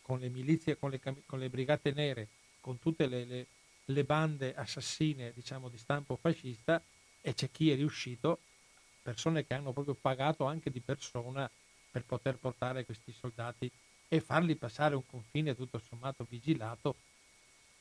[0.07, 2.29] con le milizie, con le, con le brigate nere,
[2.61, 3.47] con tutte le, le,
[3.87, 6.81] le, bande assassine, diciamo, di stampo fascista,
[7.21, 8.39] e c'è chi è riuscito,
[9.03, 11.51] persone che hanno proprio pagato anche di persona
[11.91, 13.69] per poter portare questi soldati
[14.07, 16.95] e farli passare un confine tutto sommato vigilato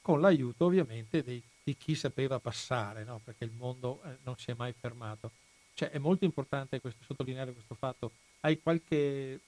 [0.01, 3.21] con l'aiuto ovviamente dei, di chi sapeva passare, no?
[3.23, 5.29] perché il mondo eh, non si è mai fermato.
[5.75, 8.13] Cioè, è molto importante questo, sottolineare questo fatto.
[8.39, 9.41] Hai qualche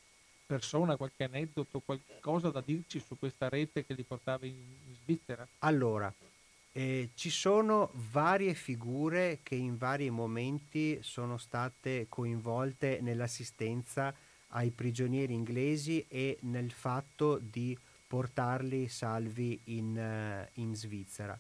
[0.47, 5.47] persona, qualche aneddoto, qualcosa da dirci su questa rete che li portava in, in Svizzera?
[5.59, 6.11] Allora,
[6.71, 14.13] eh, ci sono varie figure che in vari momenti sono state coinvolte nell'assistenza
[14.49, 17.77] ai prigionieri inglesi e nel fatto di
[18.07, 21.37] portarli salvi in, uh, in Svizzera.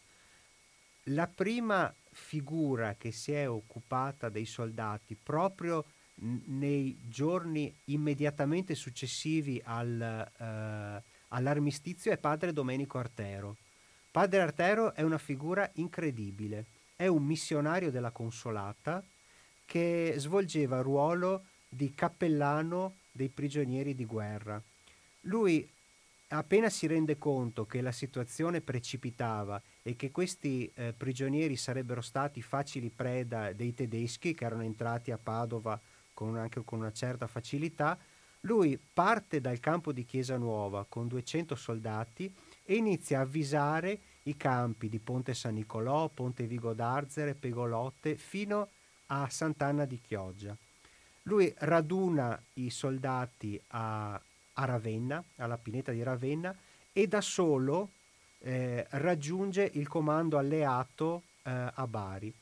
[1.03, 5.85] La prima figura che si è occupata dei soldati proprio
[6.19, 13.57] nei giorni immediatamente successivi al, uh, all'armistizio è padre Domenico Artero
[14.17, 16.65] Padre Artero è una figura incredibile,
[16.95, 19.03] è un missionario della Consolata
[19.63, 24.59] che svolgeva il ruolo di cappellano dei prigionieri di guerra.
[25.21, 25.69] Lui
[26.29, 32.41] appena si rende conto che la situazione precipitava e che questi eh, prigionieri sarebbero stati
[32.41, 35.79] facili preda dei tedeschi che erano entrati a Padova
[36.17, 37.95] con, anche con una certa facilità,
[38.41, 44.35] lui parte dal campo di Chiesa Nuova con 200 soldati e inizia a avvisare i
[44.35, 48.69] campi di Ponte San Nicolò, Ponte Vigo d'Arzere, Pegolotte, fino
[49.07, 50.57] a Sant'Anna di Chioggia.
[51.23, 56.55] Lui raduna i soldati a, a Ravenna, alla pineta di Ravenna,
[56.91, 57.91] e da solo
[58.39, 62.33] eh, raggiunge il comando alleato eh, a Bari.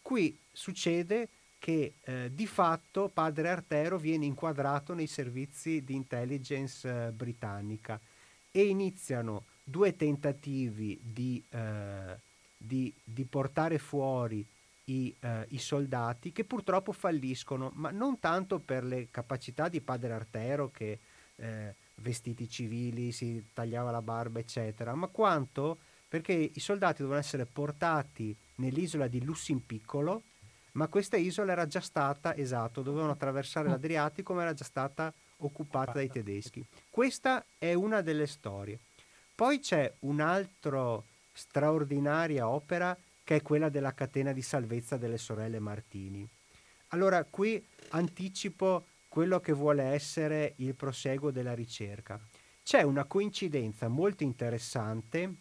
[0.00, 1.28] Qui succede
[1.66, 8.00] che eh, di fatto padre Artero viene inquadrato nei servizi di intelligence eh, britannica
[8.52, 12.20] e iniziano due tentativi di, eh,
[12.56, 14.46] di, di portare fuori
[14.84, 20.12] i, eh, i, soldati che purtroppo falliscono, ma non tanto per le capacità di padre
[20.12, 21.00] Artero che
[21.34, 27.44] eh, vestiti civili, si tagliava la barba, eccetera, ma quanto perché i soldati dovevano essere
[27.44, 30.22] portati nell'isola di Lussin Piccolo,
[30.76, 35.92] ma questa isola era già stata, esatto, dovevano attraversare l'Adriatico, ma era già stata occupata
[35.92, 36.64] dai tedeschi.
[36.90, 38.78] Questa è una delle storie.
[39.34, 41.02] Poi c'è un'altra
[41.32, 46.26] straordinaria opera che è quella della catena di salvezza delle sorelle Martini.
[46.88, 52.20] Allora qui anticipo quello che vuole essere il proseguo della ricerca.
[52.62, 55.34] C'è una coincidenza molto interessante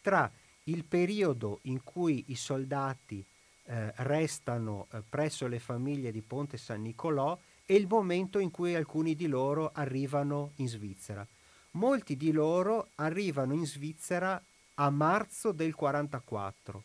[0.00, 0.30] tra
[0.64, 3.24] il periodo in cui i soldati
[3.70, 8.74] eh, restano eh, presso le famiglie di Ponte San Nicolò e il momento in cui
[8.74, 11.26] alcuni di loro arrivano in Svizzera.
[11.72, 14.42] Molti di loro arrivano in Svizzera
[14.74, 16.82] a marzo del 44.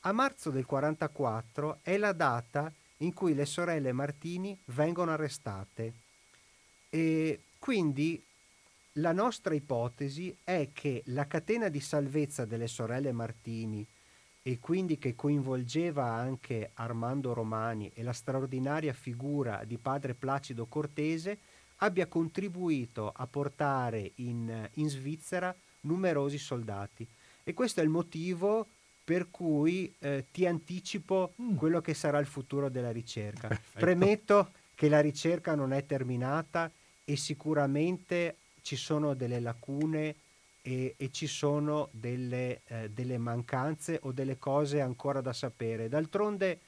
[0.00, 5.92] A marzo del 44 è la data in cui le sorelle Martini vengono arrestate.
[6.90, 8.22] E quindi
[8.94, 13.86] la nostra ipotesi è che la catena di salvezza delle sorelle Martini
[14.48, 21.38] e quindi che coinvolgeva anche Armando Romani e la straordinaria figura di padre Placido Cortese
[21.80, 27.06] abbia contribuito a portare in, in Svizzera numerosi soldati.
[27.44, 28.66] E questo è il motivo
[29.04, 31.56] per cui eh, ti anticipo mm.
[31.56, 33.48] quello che sarà il futuro della ricerca.
[33.48, 33.78] Perfetto.
[33.78, 36.72] Premetto che la ricerca non è terminata
[37.04, 40.14] e sicuramente ci sono delle lacune
[40.68, 45.88] e, e ci sono delle, eh, delle, mancanze o delle cose ancora da sapere.
[45.88, 46.60] D'altronde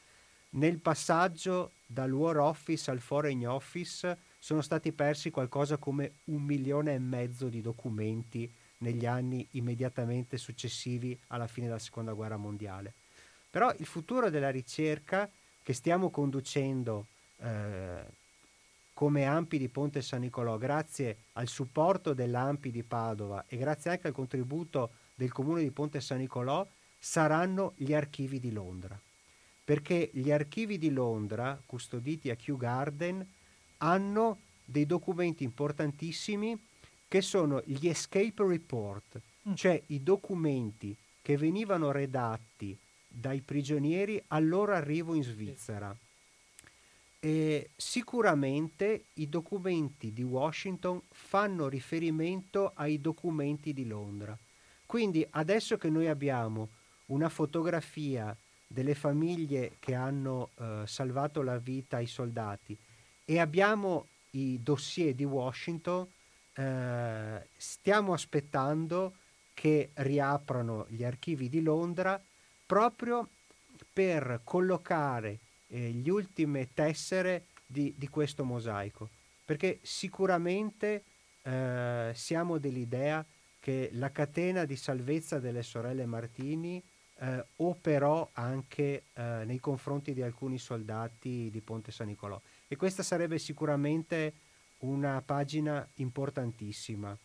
[0.51, 6.95] nel passaggio dal War Office al Foreign Office sono stati persi qualcosa come un milione
[6.95, 12.95] e mezzo di documenti negli anni immediatamente successivi alla fine della seconda guerra mondiale.
[13.51, 15.29] Però il futuro della ricerca
[15.63, 17.05] che stiamo conducendo
[17.37, 18.03] eh,
[19.01, 24.09] come Ampi di Ponte San Nicolò, grazie al supporto dell'Ampi di Padova e grazie anche
[24.09, 29.01] al contributo del comune di Ponte San Nicolò, saranno gli archivi di Londra.
[29.65, 33.27] Perché gli archivi di Londra, custoditi a Kew Garden,
[33.79, 36.63] hanno dei documenti importantissimi
[37.09, 39.55] che sono gli escape report, mm.
[39.55, 42.79] cioè i documenti che venivano redatti
[43.09, 45.97] dai prigionieri al loro arrivo in Svizzera.
[47.23, 54.37] E sicuramente i documenti di Washington fanno riferimento ai documenti di Londra.
[54.87, 56.71] Quindi adesso che noi abbiamo
[57.07, 58.35] una fotografia
[58.66, 62.77] delle famiglie che hanno eh, salvato la vita ai soldati
[63.27, 66.07] e abbiamo i dossier di Washington,
[66.55, 69.14] eh, stiamo aspettando
[69.53, 72.18] che riaprano gli archivi di Londra
[72.64, 73.29] proprio
[73.93, 75.39] per collocare
[75.71, 79.09] eh, gli ultime tessere di, di, questo mosaico,
[79.45, 81.05] perché sicuramente
[81.43, 83.25] eh, siamo dell'idea
[83.61, 86.83] che la catena di salvezza delle sorelle Martini
[87.21, 92.41] eh, operò anche eh, nei confronti di alcuni soldati di Ponte San Nicolò.
[92.66, 94.33] E questa sarebbe sicuramente
[94.79, 97.16] una pagina importantissima.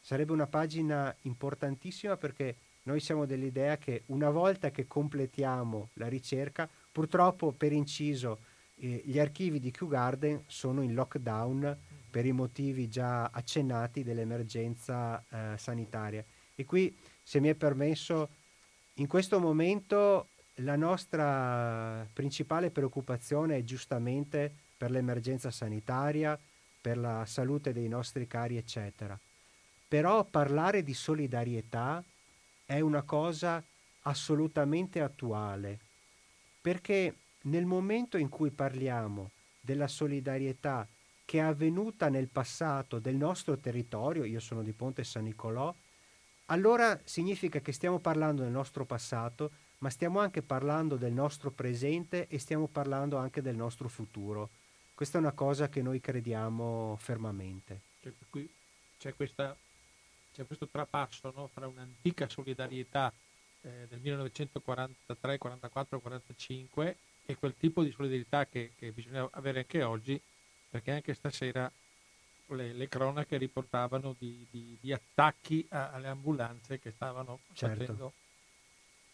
[0.00, 6.68] Sarebbe una pagina importantissima perché noi siamo dell'idea che una volta che completiamo la ricerca,
[6.94, 8.38] purtroppo per inciso
[8.76, 11.76] eh, gli archivi di Kew Garden sono in lockdown
[12.08, 16.24] per i motivi già accennati dell'emergenza eh, sanitaria.
[16.54, 18.28] E qui, se mi è permesso,
[18.94, 20.28] in questo momento
[20.58, 26.38] la nostra principale preoccupazione è giustamente per l'emergenza sanitaria,
[26.80, 29.18] per la salute dei nostri cari, eccetera.
[29.88, 32.04] Però parlare di solidarietà
[32.64, 33.60] è una cosa
[34.02, 35.78] assolutamente attuale,
[36.64, 40.88] perché nel momento in cui parliamo della solidarietà
[41.26, 45.74] che è avvenuta nel passato del nostro territorio, io sono di Ponte San Nicolò,
[46.46, 49.50] allora significa che stiamo parlando del nostro passato,
[49.80, 54.48] ma stiamo anche parlando del nostro presente e stiamo parlando anche del nostro futuro.
[54.94, 57.80] Questa è una cosa che noi crediamo fermamente.
[58.00, 58.50] Cioè, qui
[58.96, 59.54] c'è, questa,
[60.32, 61.46] c'è questo trapasso no?
[61.52, 63.12] fra un'antica solidarietà
[63.64, 66.96] eh, del 1943, 44, 45
[67.26, 70.20] e quel tipo di solidarietà che, che bisogna avere anche oggi,
[70.68, 71.70] perché anche stasera
[72.48, 77.78] le, le cronache riportavano di, di, di attacchi a, alle ambulanze che stavano certo.
[77.78, 78.12] facendo.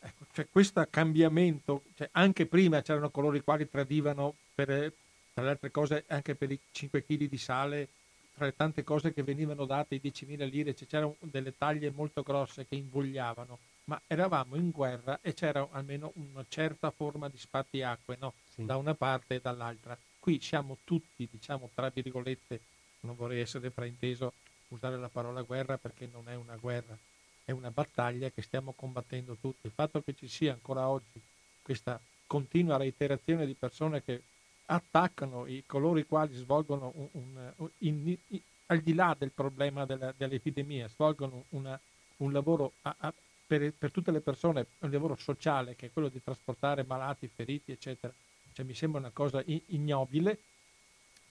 [0.03, 4.93] Ecco, cioè questo cambiamento, cioè anche prima c'erano coloro i quali tradivano per,
[5.35, 7.89] tra le altre cose anche per i 5 kg di sale,
[8.35, 12.23] tra le tante cose che venivano date, i 10.000 lire, cioè c'erano delle taglie molto
[12.23, 13.59] grosse che invogliavano,
[13.91, 18.35] ma eravamo in guerra e c'era almeno una certa forma di spartiacque, no?
[18.49, 18.65] Sì.
[18.65, 19.99] da una parte e dall'altra.
[20.21, 22.61] Qui siamo tutti, diciamo, tra virgolette,
[23.01, 24.33] non vorrei essere frainteso
[24.69, 26.97] usare la parola guerra perché non è una guerra,
[27.45, 29.67] è una battaglia che stiamo combattendo tutti.
[29.67, 31.21] Il fatto che ci sia ancora oggi
[31.61, 34.23] questa continua reiterazione di persone che
[34.67, 39.85] attaccano i, coloro i quali svolgono un, un, in, in, al di là del problema
[39.85, 41.81] della, dell'epidemia, svolgono una,
[42.19, 43.13] un lavoro a, a,
[43.51, 47.73] per, per, tutte le persone, un lavoro sociale che è quello di trasportare malati, feriti,
[47.73, 48.13] eccetera.
[48.53, 50.39] Cioè, mi sembra una cosa ignobile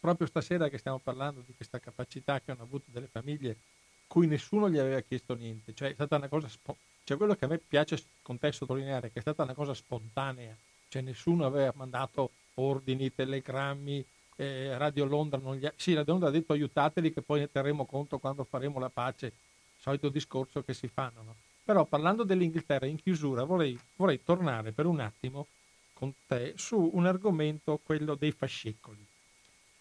[0.01, 3.57] proprio stasera che stiamo parlando di questa capacità che hanno avuto delle famiglie
[4.05, 7.45] cui nessuno gli aveva chiesto niente, cioè è stata una cosa, spo- cioè quello che
[7.45, 10.57] a me piace con te sottolineare che è stata una cosa spontanea,
[10.89, 14.03] cioè nessuno aveva mandato ordini, telegrammi,
[14.36, 15.74] eh, Radio Londra, non gli ha...
[15.76, 19.32] sì Radio Londra ha detto aiutateli che poi ne terremo conto quando faremo la pace,
[19.78, 21.36] solito discorso che si fanno, no?
[21.70, 25.45] Però parlando dell'Inghilterra in chiusura vorrei, vorrei tornare per un attimo
[25.93, 29.05] con te su un argomento, quello dei fascicoli.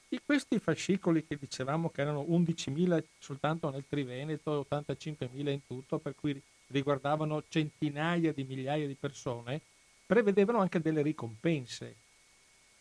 [0.07, 5.97] Di questi fascicoli che dicevamo che erano 11.000 soltanto nel Triveneto e 85.000 in tutto,
[5.97, 9.59] per cui riguardavano centinaia di migliaia di persone,
[10.05, 11.95] prevedevano anche delle ricompense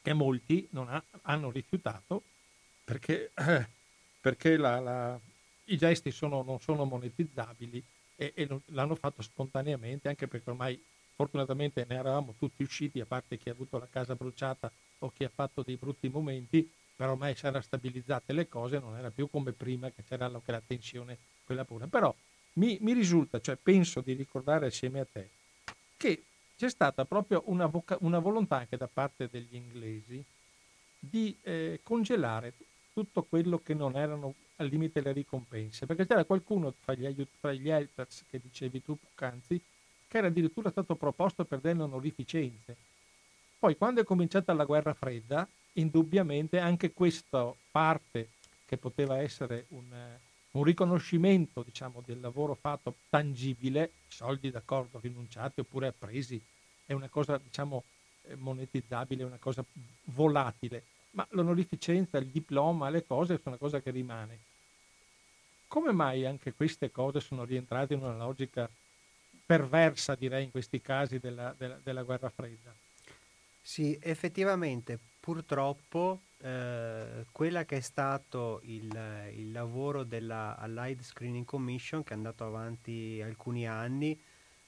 [0.01, 2.23] che molti ha, hanno rifiutato
[2.83, 3.31] perché,
[4.19, 5.17] perché la, la,
[5.65, 7.81] i gesti sono, non sono monetizzabili
[8.17, 10.83] e, e l'hanno fatto spontaneamente, anche perché ormai
[11.15, 15.23] fortunatamente ne eravamo tutti usciti, a parte chi ha avuto la casa bruciata o chi
[15.23, 19.29] ha fatto dei brutti momenti, però ormai si erano stabilizzate le cose, non era più
[19.29, 21.87] come prima che c'era anche la tensione, quella pura.
[21.87, 22.13] Però
[22.53, 25.29] mi, mi, risulta, cioè penso di ricordare assieme a te,
[25.95, 26.23] che
[26.57, 30.23] c'è stata proprio una, voca- una volontà anche da parte degli inglesi
[30.99, 32.53] di eh, congelare
[32.93, 37.39] tutto quello che non erano al limite le ricompense, perché c'era qualcuno tra gli, aiut-
[37.39, 39.61] tra gli helpers che dicevi tu poc'anzi,
[40.07, 42.75] che era addirittura stato proposto per delle onorificenze.
[43.59, 48.29] Poi quando è cominciata la guerra fredda, indubbiamente anche questa parte
[48.65, 49.85] che poteva essere un,
[50.51, 56.41] un riconoscimento diciamo, del lavoro fatto tangibile, soldi d'accordo rinunciati oppure appresi,
[56.85, 57.83] è una cosa diciamo,
[58.23, 59.63] eh, monetizzabile, una cosa
[60.05, 64.39] volatile, ma l'onorificenza, il diploma, le cose sono una cosa che rimane.
[65.67, 68.69] Come mai anche queste cose sono rientrate in una logica
[69.45, 72.73] perversa, direi, in questi casi della, della, della guerra fredda?
[73.61, 82.03] Sì, effettivamente purtroppo eh, quella che è stato il, il, lavoro della Allied Screening Commission,
[82.03, 84.17] che è andato avanti alcuni anni,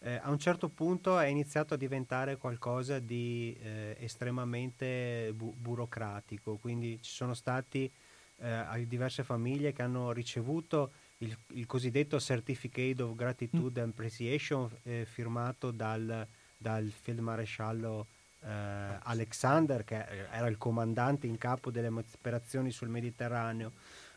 [0.01, 6.55] eh, a un certo punto è iniziato a diventare qualcosa di eh, estremamente bu- burocratico,
[6.55, 7.91] quindi ci sono stati
[8.37, 15.05] eh, diverse famiglie che hanno ricevuto il, il cosiddetto Certificate of Gratitude and Appreciation eh,
[15.05, 16.25] firmato dal,
[16.55, 18.07] dal Field Maresciallo
[18.41, 18.47] eh,
[19.03, 23.73] Alexander, che era il comandante in capo delle operazioni sul Mediterraneo,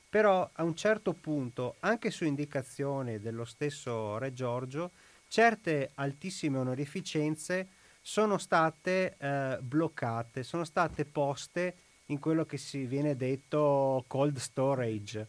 [0.09, 4.93] però a un certo punto, anche su indicazione dello stesso Re Giorgio,
[5.33, 7.67] certe altissime onorificenze
[8.03, 11.75] sono state eh, bloccate, sono state poste
[12.07, 15.27] in quello che si viene detto cold storage.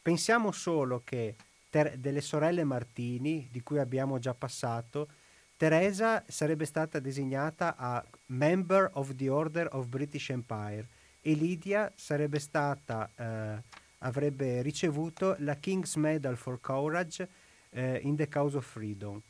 [0.00, 1.34] Pensiamo solo che
[1.68, 5.08] ter- delle sorelle Martini, di cui abbiamo già passato,
[5.56, 10.86] Teresa sarebbe stata designata a Member of the Order of British Empire
[11.20, 13.62] e Lydia sarebbe stata, eh,
[13.98, 17.28] avrebbe ricevuto la King's Medal for Courage
[17.70, 19.20] eh, in the Cause of Freedom.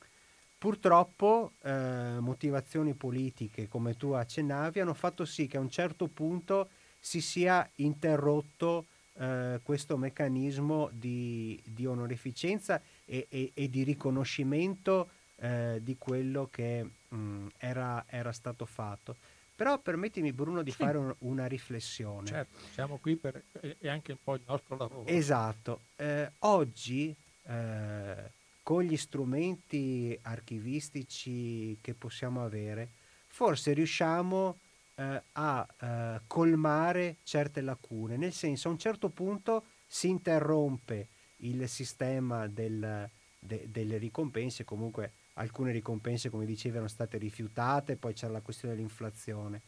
[0.61, 6.69] Purtroppo eh, motivazioni politiche, come tu accennavi, hanno fatto sì che a un certo punto
[6.99, 8.85] si sia interrotto
[9.15, 16.87] eh, questo meccanismo di, di onorificenza e, e, e, di riconoscimento eh, di quello che
[17.09, 19.17] mh, era, era, stato fatto.
[19.57, 20.77] Però permettimi Bruno di sì.
[20.77, 22.27] fare un, una riflessione.
[22.27, 23.45] Certo, siamo qui per,
[23.79, 25.07] è anche un po' il nostro lavoro.
[25.07, 25.81] Esatto.
[25.97, 28.39] Eh, oggi eh,
[28.71, 32.91] con gli strumenti archivistici che possiamo avere,
[33.27, 34.59] forse riusciamo
[34.95, 41.09] eh, a eh, colmare certe lacune, nel senso a un certo punto si interrompe
[41.39, 43.11] il sistema del,
[43.41, 48.75] de, delle ricompense, comunque alcune ricompense come dicevi erano state rifiutate, poi c'era la questione
[48.75, 49.62] dell'inflazione.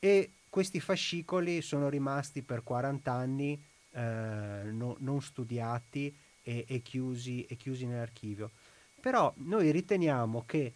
[0.00, 4.00] E questi fascicoli sono rimasti per 40 anni eh,
[4.64, 6.12] no, non studiati
[6.42, 8.50] e, e, chiusi, e chiusi nell'archivio.
[9.00, 10.72] Però noi riteniamo che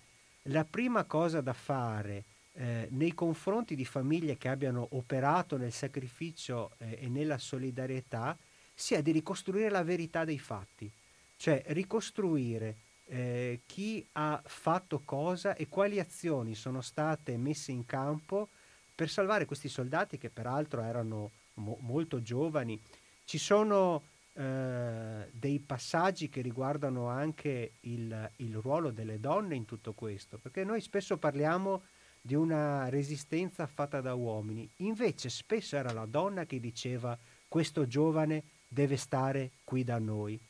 [0.48, 6.72] la prima cosa da fare eh, nei confronti di famiglie che abbiano operato nel sacrificio
[6.78, 8.36] eh, e nella solidarietà
[8.72, 10.90] sia di ricostruire la verità dei fatti,
[11.36, 18.48] cioè ricostruire eh, chi ha fatto cosa e quali azioni sono state messe in campo
[18.94, 22.80] per salvare questi soldati che peraltro erano mo- molto giovani.
[23.24, 24.02] Ci sono
[24.36, 30.64] eh, dei passaggi che riguardano anche il, il ruolo delle donne in tutto questo, perché
[30.64, 31.82] noi spesso parliamo
[32.20, 34.68] di una resistenza fatta da uomini.
[34.78, 37.16] Invece spesso era la donna che diceva
[37.46, 40.40] questo giovane deve stare qui da noi,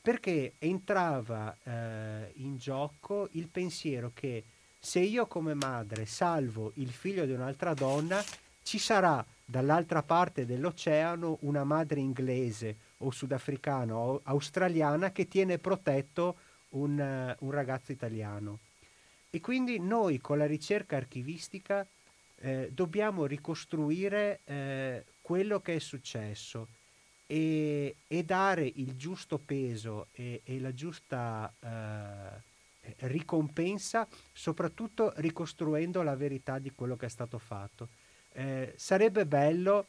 [0.00, 4.44] perché entrava eh, in gioco il pensiero che
[4.78, 8.22] se io come madre salvo il figlio di un'altra donna,
[8.62, 16.36] ci sarà dall'altra parte dell'oceano una madre inglese o sudafricana o australiana che tiene protetto
[16.70, 18.60] un, uh, un ragazzo italiano.
[19.30, 21.86] E quindi noi con la ricerca archivistica
[22.38, 26.68] eh, dobbiamo ricostruire eh, quello che è successo
[27.26, 36.14] e, e, dare il giusto peso e, e la giusta eh, ricompensa, soprattutto ricostruendo la
[36.14, 37.88] verità di quello che è stato fatto.
[38.32, 39.86] Eh, sarebbe bello,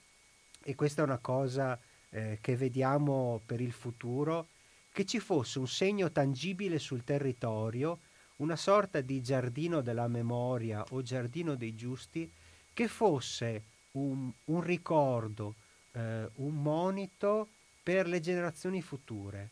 [0.63, 1.79] e questa è una cosa
[2.17, 4.47] eh, che vediamo per il futuro,
[4.91, 7.99] che ci fosse un segno tangibile sul territorio
[8.37, 12.29] una sorta di giardino della memoria o giardino dei giusti
[12.73, 15.55] che fosse un, un ricordo,
[15.93, 17.47] eh, un monito
[17.81, 19.49] per le generazioni future.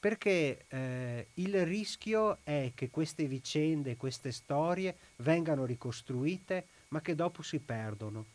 [0.00, 7.42] Perché eh, il rischio è che queste vicende, queste storie vengano ricostruite, ma che dopo
[7.42, 8.26] si perdono.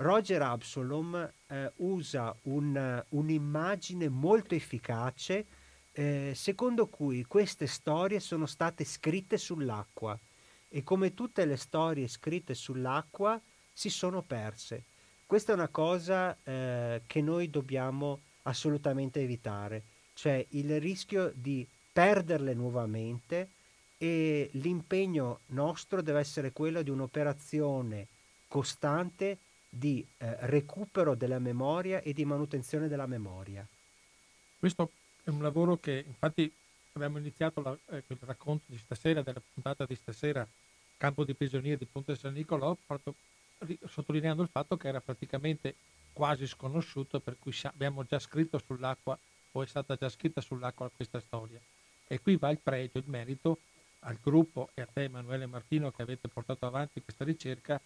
[0.00, 5.46] Roger Absalom eh, usa un, un'immagine molto efficace
[5.90, 10.16] eh, secondo cui queste storie sono state scritte sull'acqua
[10.68, 13.40] e come tutte le storie scritte sull'acqua
[13.72, 14.84] si sono perse.
[15.26, 19.82] Questa è una cosa eh, che noi dobbiamo assolutamente evitare,
[20.14, 23.50] cioè il rischio di perderle nuovamente
[23.98, 28.06] e l'impegno nostro deve essere quello di un'operazione
[28.46, 29.38] costante
[29.68, 33.66] di eh, recupero della memoria e di manutenzione della memoria.
[34.58, 34.90] Questo
[35.22, 36.50] è un lavoro che infatti
[36.92, 40.46] abbiamo iniziato la, eh, il racconto di stasera, della puntata di stasera,
[40.96, 43.14] Campo di prigionieri di Ponte San Nicolò, proprio
[43.86, 45.76] sottolineando il fatto che era praticamente
[46.12, 49.16] quasi sconosciuto, per cui abbiamo già scritto sull'acqua
[49.52, 51.60] o è stata già scritta sull'acqua questa storia.
[52.08, 53.60] E qui va il pregio, il merito
[54.00, 57.80] al gruppo e a te Emanuele Martino che avete portato avanti questa ricerca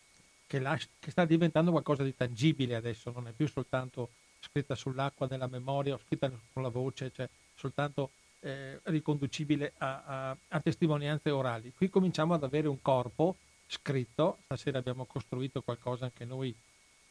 [0.46, 5.26] che, la, che sta diventando qualcosa di tangibile adesso, non è più soltanto scritta sull'acqua
[5.28, 11.30] nella memoria o scritta con la voce, cioè soltanto eh, riconducibile a, a, a, testimonianze
[11.30, 11.72] orali.
[11.72, 13.36] Qui cominciamo ad avere un corpo
[13.66, 16.54] scritto, stasera abbiamo costruito qualcosa anche noi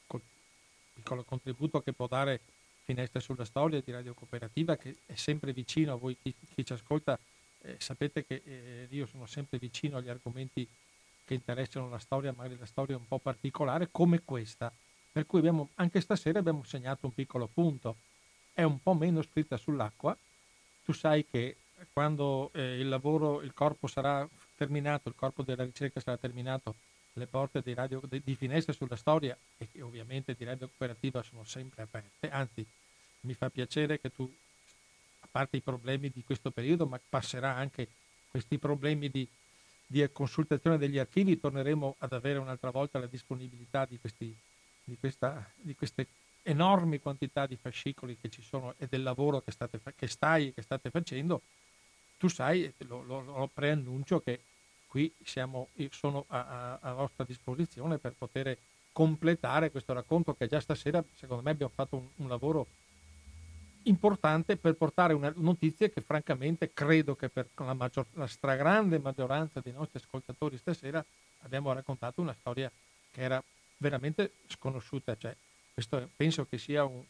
[0.05, 0.21] col
[0.93, 2.41] piccolo contributo che può dare
[2.83, 6.73] Finestre sulla Storia di Radio Cooperativa che è sempre vicino a voi chi, chi ci
[6.73, 7.17] ascolta,
[7.61, 10.67] eh, sapete che eh, io sono sempre vicino agli argomenti
[11.25, 14.71] che interessano la storia, magari la storia un po' particolare come questa
[15.11, 17.97] per cui abbiamo, anche stasera abbiamo segnato un piccolo punto.
[18.53, 20.17] è un po' meno scritta sull'acqua.
[20.83, 21.57] Tu sai che
[21.93, 26.75] quando eh, il lavoro, il corpo sarà terminato, il corpo della ricerca sarà terminato,
[27.13, 31.83] le porte di, radio, di, finestre sulla storia e ovviamente di radio cooperativa sono sempre
[31.83, 32.65] aperte, anzi
[33.21, 34.31] mi fa piacere che tu,
[35.21, 37.87] a parte i problemi di questo periodo, ma passerà anche
[38.29, 39.27] questi problemi di,
[39.91, 44.33] di consultazione degli archivi, torneremo ad avere un'altra volta la disponibilità di, questi,
[44.85, 46.07] di, questa, di queste
[46.43, 50.53] enormi quantità di fascicoli che ci sono e del lavoro che, state, che stai e
[50.53, 51.41] che state facendo,
[52.17, 54.39] tu sai, lo, lo, lo preannuncio che
[54.87, 58.57] qui siamo, sono a, a, vostra disposizione per poter
[58.93, 62.65] completare questo racconto che già stasera secondo me abbiamo fatto un, un lavoro
[63.83, 69.59] importante per portare una notizia che francamente credo che per la, maggior, la stragrande maggioranza
[69.59, 71.03] dei nostri ascoltatori stasera
[71.41, 72.71] abbiamo raccontato una storia
[73.11, 73.43] che era
[73.77, 75.15] veramente sconosciuta.
[75.17, 75.35] Cioè,
[75.73, 77.01] questo penso che sia un,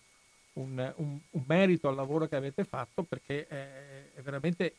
[0.53, 4.75] un, un, un, merito al lavoro che avete fatto perché è, è veramente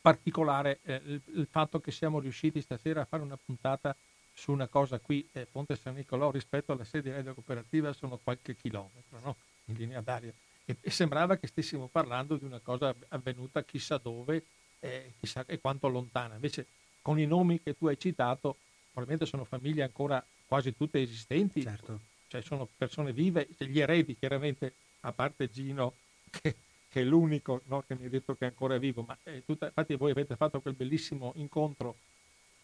[0.00, 3.94] particolare eh, il, il, fatto che siamo riusciti stasera a fare una puntata
[4.32, 8.56] su una cosa qui, eh, Ponte San Nicolò rispetto alla sede radio cooperativa sono qualche
[8.56, 9.36] chilometro no?
[9.66, 10.32] in linea d'aria
[10.70, 14.44] e, e, sembrava che stessimo parlando di una cosa avvenuta chissà dove
[14.78, 16.34] eh, chissà, e quanto lontana.
[16.34, 16.66] Invece
[17.02, 18.56] con i nomi che tu hai citato
[18.92, 22.00] probabilmente sono famiglie ancora quasi tutte esistenti, certo.
[22.28, 25.94] cioè sono persone vive, cioè gli eredi chiaramente, a parte Gino
[26.30, 26.56] che,
[26.88, 29.66] che è l'unico no, che mi ha detto che è ancora vivo, ma eh, tutta,
[29.66, 31.96] infatti voi avete fatto quel bellissimo incontro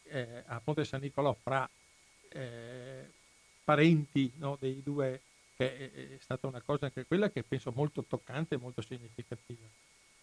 [0.04, 1.68] eh, a Ponte San Nicolò fra
[2.28, 3.10] eh,
[3.64, 5.20] parenti no, dei due
[5.56, 9.66] che è stata una cosa anche quella che penso molto toccante e molto significativa.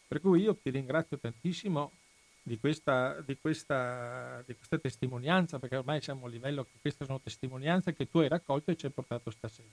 [0.08, 1.92] Per cui io ti ringrazio tantissimo
[2.44, 7.20] di questa, di, questa, di questa, testimonianza, perché ormai siamo a livello che queste sono
[7.20, 9.68] testimonianze che tu hai raccolto e ci hai portato stasera.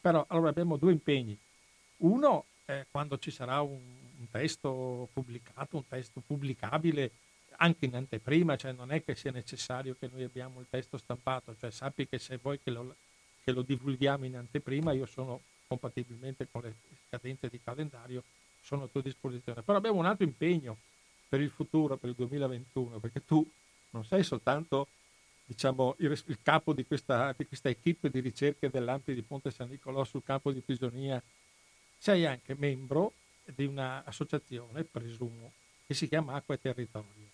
[0.00, 1.38] Però allora abbiamo due impegni.
[1.98, 3.80] Uno, è quando ci sarà un,
[4.18, 7.10] un testo pubblicato, un testo pubblicabile
[7.58, 11.56] anche in anteprima, cioè non è che sia necessario che noi abbiamo il testo stampato,
[11.58, 12.94] cioè sappi che se vuoi che lo,
[13.46, 16.74] che lo divulghiamo in anteprima, io sono compatibilmente con le
[17.06, 18.24] scadenze di calendario,
[18.60, 19.62] sono a tua disposizione.
[19.62, 20.76] Però abbiamo un altro impegno
[21.28, 23.48] per il futuro, per il 2021, perché tu
[23.90, 24.88] non sei soltanto
[25.44, 29.68] diciamo, il, il capo di questa, di questa equipe di ricerche dell'Ampi di Ponte San
[29.68, 31.22] Nicolò sul campo di prigionia,
[31.98, 33.12] sei anche membro
[33.44, 35.52] di un'associazione, presumo,
[35.86, 37.30] che si chiama Acqua e Territorio,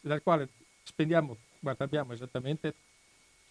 [0.00, 0.48] dal quale
[0.82, 2.74] spendiamo, guarda, abbiamo esattamente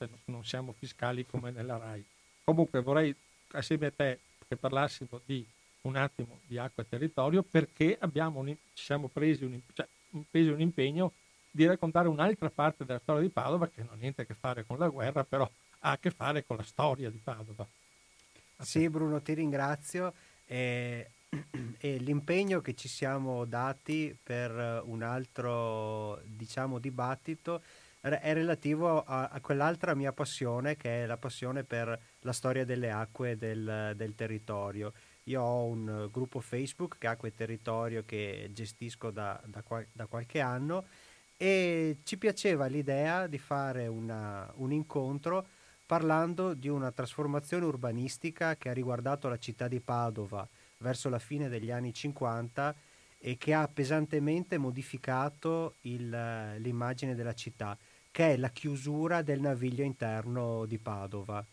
[0.02, 2.04] cioè non siamo fiscali come nella RAI.
[2.44, 3.16] Comunque vorrei
[3.52, 5.46] assieme a te che parlassimo di
[5.82, 9.88] un attimo di acqua e territorio perché un, ci siamo presi un, cioè,
[10.30, 11.14] presi un impegno
[11.50, 14.66] di raccontare un'altra parte della storia di Padova che non ha niente a che fare
[14.66, 15.50] con la guerra, però
[15.80, 17.68] ha a che fare con la storia di Padova.
[18.60, 20.14] Sì, Bruno, ti ringrazio.
[20.46, 21.10] E,
[21.80, 27.62] e, l'impegno che ci siamo dati per un altro diciamo, dibattito
[28.02, 32.90] è relativo a, a, quell'altra mia passione che è la passione per la storia delle
[32.90, 34.92] acque del, del territorio.
[35.26, 40.86] Io ho un gruppo Facebook che Acque Territorio che gestisco da, da, da, qualche anno
[41.38, 45.46] e ci piaceva l'idea di fare una, un incontro
[45.86, 50.48] parlando di una trasformazione urbanistica che ha riguardato la città di Padova
[50.80, 52.74] verso la fine degli anni 50
[53.20, 57.78] e che ha pesantemente modificato il, l'immagine della città
[58.12, 61.44] che è la chiusura del naviglio interno di Padova.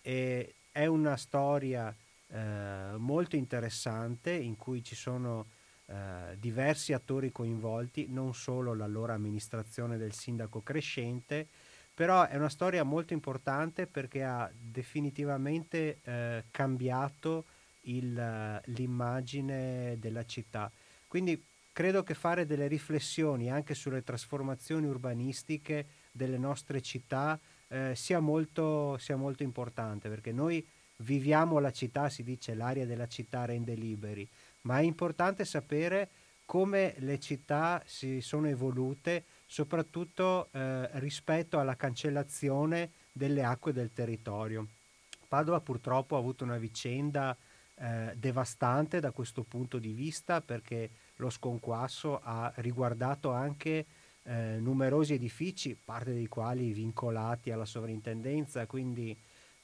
[0.00, 1.94] E è una storia
[2.28, 5.46] eh, molto interessante in cui ci sono
[5.86, 11.46] eh, diversi attori coinvolti, non solo l'allora amministrazione del sindaco crescente,
[11.92, 17.44] però è una storia molto importante perché ha definitivamente eh, cambiato
[17.82, 20.70] il, l'immagine della città.
[21.06, 21.40] Quindi
[21.72, 27.38] credo che fare delle riflessioni anche sulle trasformazioni urbanistiche delle nostre città
[27.68, 30.64] eh, sia, molto, sia molto importante perché noi
[30.98, 34.26] viviamo la città, si dice l'aria della città rende liberi,
[34.62, 36.08] ma è importante sapere
[36.44, 44.68] come le città si sono evolute soprattutto eh, rispetto alla cancellazione delle acque del territorio.
[45.26, 47.36] Padova purtroppo ha avuto una vicenda
[47.76, 53.84] eh, devastante da questo punto di vista perché lo sconquasso ha riguardato anche
[54.24, 59.16] eh, numerosi edifici, parte dei quali vincolati alla sovrintendenza, quindi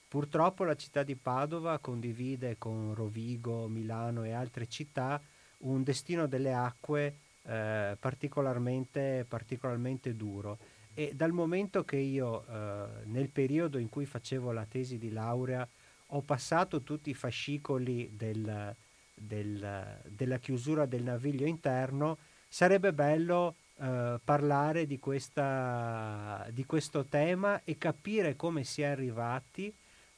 [0.06, 5.20] purtroppo la città di Padova condivide con Rovigo, Milano e altre città
[5.58, 10.58] un destino delle acque eh, particolarmente, particolarmente duro.
[10.94, 15.66] E dal momento che io eh, nel periodo in cui facevo la tesi di laurea
[16.12, 18.74] ho passato tutti i fascicoli del,
[19.14, 27.62] del, della chiusura del naviglio interno, sarebbe bello eh, parlare di, questa, di questo tema
[27.64, 29.72] e capire come si è arrivati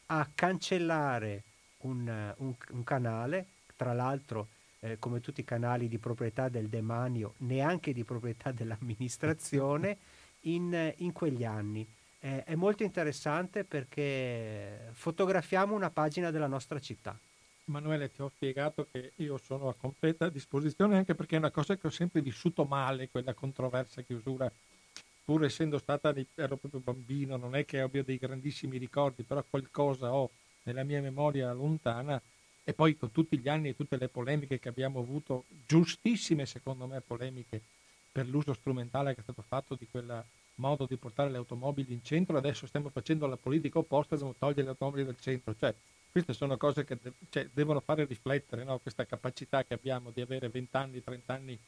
[0.06, 1.42] a cancellare
[1.82, 3.46] un, un, un canale,
[3.76, 4.48] tra l'altro
[4.80, 9.96] eh, come tutti i canali di proprietà del demanio, neanche di proprietà dell'amministrazione,
[10.46, 11.86] in, in quegli anni.
[12.18, 17.16] Eh, è molto interessante perché fotografiamo una pagina della nostra città.
[17.72, 21.74] Emanuele, ti ho spiegato che io sono a completa disposizione anche perché è una cosa
[21.78, 24.52] che ho sempre vissuto male, quella controversa chiusura,
[25.24, 30.12] pur essendo stata, ero proprio bambino, non è che abbia dei grandissimi ricordi, però qualcosa
[30.12, 30.30] ho
[30.64, 32.20] nella mia memoria lontana.
[32.64, 36.86] E poi con tutti gli anni e tutte le polemiche che abbiamo avuto, giustissime secondo
[36.86, 37.60] me polemiche
[38.12, 40.22] per l'uso strumentale che è stato fatto di quel
[40.56, 44.62] modo di portare le automobili in centro, adesso stiamo facendo la politica opposta, dobbiamo togliere
[44.62, 45.74] le automobili dal centro, cioè
[46.12, 48.78] queste sono cose che de- cioè, devono fare riflettere no?
[48.78, 51.58] questa capacità che abbiamo di avere 20 anni, 30 anni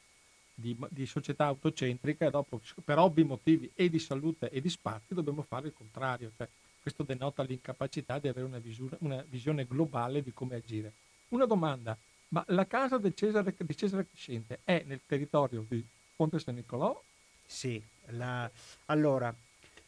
[0.54, 5.14] di, di, società autocentrica e dopo per ovvi motivi e di salute e di spazio
[5.16, 6.30] dobbiamo fare il contrario.
[6.36, 6.46] Cioè,
[6.80, 10.92] questo denota l'incapacità di avere una, visura, una, visione globale di come agire.
[11.30, 11.96] Una domanda,
[12.28, 15.82] ma la casa di Cesare, di Cesare Crescente è nel territorio di
[16.14, 17.02] Ponte San Nicolò?
[17.46, 18.48] Sì, la,
[18.86, 19.34] allora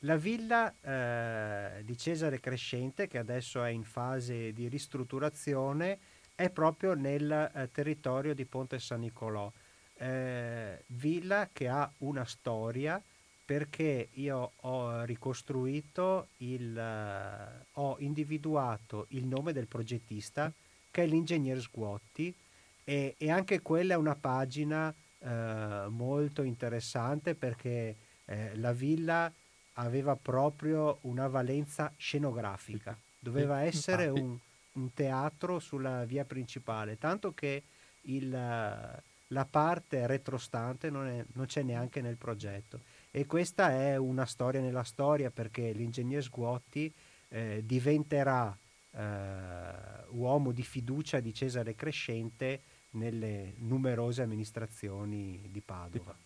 [0.01, 5.99] la villa eh, di Cesare Crescente, che adesso è in fase di ristrutturazione,
[6.35, 9.51] è proprio nel eh, territorio di Ponte San Nicolò.
[9.99, 13.03] Eh, villa che ha una storia
[13.47, 20.53] perché io ho ricostruito il, uh, ho individuato il nome del progettista
[20.91, 22.35] che è l'ingegner Sguotti
[22.83, 27.95] e, e anche quella è una pagina uh, molto interessante perché
[28.25, 29.33] eh, la villa
[29.79, 34.37] aveva proprio una valenza scenografica, doveva essere un,
[34.73, 37.63] un teatro sulla via principale, tanto che
[38.03, 42.81] il, la parte retrostante non, è, non, c'è neanche nel progetto.
[43.11, 46.93] E questa è una storia nella storia perché l'ingegner Sguotti
[47.29, 48.57] eh, diventerà
[48.93, 56.17] eh, uomo di fiducia di Cesare Crescente nelle numerose amministrazioni di Padova.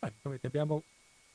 [0.00, 0.82] Eh, abbiamo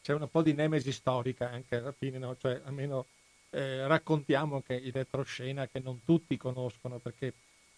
[0.05, 2.37] c'è un po' di nemesi storica anche alla fine, no?
[2.37, 3.07] cioè almeno
[3.49, 7.33] eh, raccontiamo che il retroscena che non tutti conoscono, perché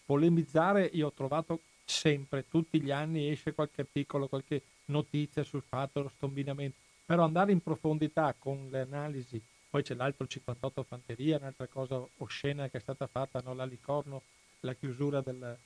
[0.06, 6.02] polemizzare io ho trovato sempre, tutti gli anni esce qualche articolo, qualche notizia sul fatto,
[6.02, 6.76] lo stombinamento,
[7.06, 12.68] però andare in profondità con le analisi, poi c'è l'altro 58 Fanteria, un'altra cosa oscena
[12.68, 13.54] che è stata fatta, no?
[13.54, 14.24] la Licorno,
[14.62, 15.58] la chiusura del,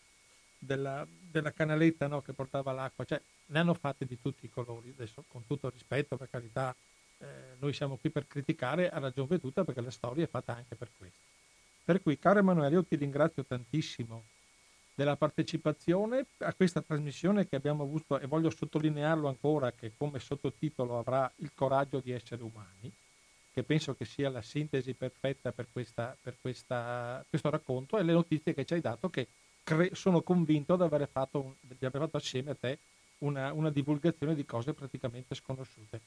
[0.60, 2.22] della, della, canaletta no?
[2.22, 3.20] che portava l'acqua, cioè
[3.52, 6.76] ne hanno fatte di tutti i colori, adesso con tutto rispetto, per carità,
[7.18, 7.26] eh,
[7.60, 10.90] noi siamo qui per criticare a ragion veduta perché la storia è fatta anche per
[10.98, 11.20] questo.
[11.84, 14.24] Per cui, caro Emanuele, io ti ringrazio tantissimo
[14.94, 20.98] della partecipazione a questa trasmissione che abbiamo avuto e voglio sottolinearlo ancora che come sottotitolo
[20.98, 22.92] avrà il coraggio di essere umani,
[23.54, 28.14] che penso che sia la sintesi perfetta per, questa, per questa, questo racconto e le
[28.14, 29.28] notizie che ci hai dato che
[29.64, 32.78] cre- sono convinto di aver fatto, fatto assieme a te
[33.22, 36.02] una, una divulgazione di cose praticamente sconosciute.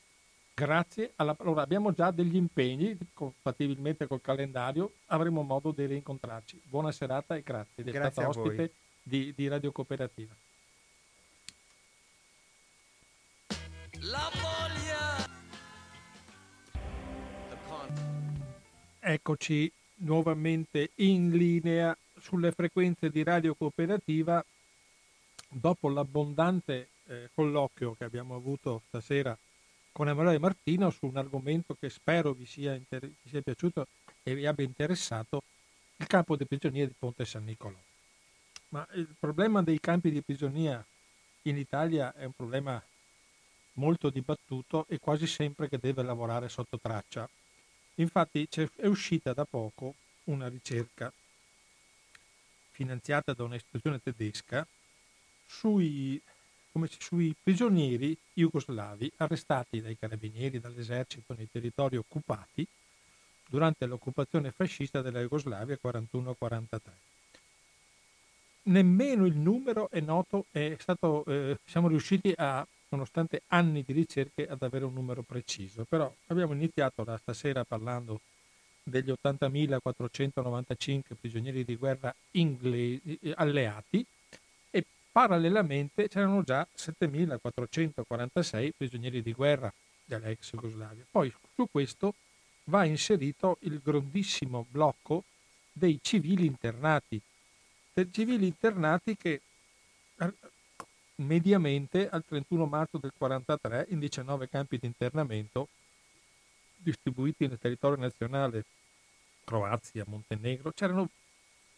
[0.54, 1.12] Grazie.
[1.16, 6.60] Alla, allora, abbiamo già degli impegni, compatibilmente col calendario, avremo modo di rincontrarci.
[6.64, 10.32] Buona serata e grazie di essere stato ospite di, di, Radio Cooperativa.
[14.00, 15.32] La voglia!
[19.06, 24.42] Eccoci nuovamente in linea sulle frequenze di Radio Cooperativa
[25.50, 29.36] dopo l'abbondante eh, colloquio che abbiamo avuto stasera
[29.92, 33.86] con Emanuele Martino su un argomento che spero vi sia, inter- vi sia piaciuto
[34.22, 35.42] e vi abbia interessato,
[35.96, 37.78] il campo dei prigionieri di Ponte San Nicolò.
[38.70, 40.84] Ma il problema dei campi di prigionia
[41.42, 42.82] in Italia è un problema
[43.74, 47.28] molto dibattuto e quasi sempre che deve lavorare sotto traccia.
[47.96, 49.94] Infatti è uscita da poco
[50.24, 51.12] una ricerca
[52.70, 54.66] finanziata da un'istituzione tedesca
[55.46, 56.20] sui
[56.74, 62.66] come sui prigionieri jugoslavi arrestati dai carabinieri dall'esercito nei territori occupati
[63.48, 66.78] durante l'occupazione fascista della Jugoslavia 41-43.
[68.62, 74.48] Nemmeno il numero è noto, è stato, eh, siamo riusciti a, nonostante anni di ricerche,
[74.48, 78.20] ad avere un numero preciso, però abbiamo iniziato da stasera parlando
[78.82, 84.04] degli 80.495 prigionieri di guerra inglesi, alleati,
[85.14, 89.72] Parallelamente c'erano già 7.446 prigionieri di guerra
[90.04, 91.06] dell'ex Jugoslavia.
[91.08, 92.14] Poi su questo
[92.64, 95.22] va inserito il grandissimo blocco
[95.70, 97.20] dei civili internati,
[97.92, 99.40] dei civili internati che
[101.18, 105.68] mediamente al 31 marzo del 43 in 19 campi di internamento
[106.74, 108.64] distribuiti nel territorio nazionale
[109.44, 111.08] Croazia, Montenegro, c'erano,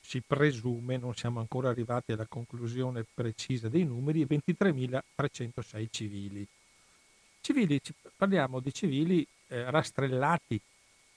[0.06, 6.46] si presume, non siamo ancora arrivati alla conclusione precisa dei numeri, 23.306 civili.
[7.40, 7.80] Civili,
[8.16, 10.60] parliamo di civili eh, rastrellati,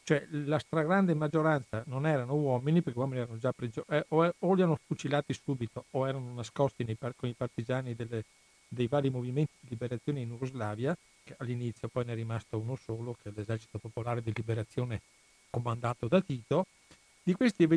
[0.01, 4.53] cioè la stragrande maggioranza non erano uomini, perché uomini erano già prigionieri, eh, o, o,
[4.55, 8.23] li hanno fucilati subito o erano nascosti nei, con i partigiani delle,
[8.67, 13.15] dei vari movimenti di liberazione in Jugoslavia, che all'inizio poi ne è rimasto uno solo,
[13.21, 14.99] che è l'esercito popolare di liberazione
[15.51, 16.65] comandato da Tito,
[17.21, 17.67] di questi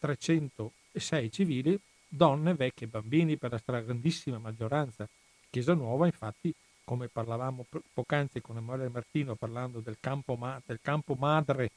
[0.00, 1.78] 23.306 civili,
[2.08, 5.08] donne, vecchie e bambini per la stragrandissima maggioranza.
[5.50, 11.14] Chiesa Nuova, infatti, come parlavamo poc'anzi con Emanuele Martino parlando del campo, ma- del campo
[11.14, 11.70] madre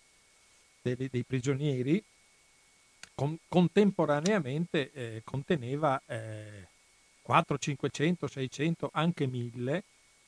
[0.81, 2.03] dei, dei prigionieri,
[3.13, 6.67] con- contemporaneamente eh, conteneva eh,
[7.21, 9.83] 400, 500, 600, anche 1000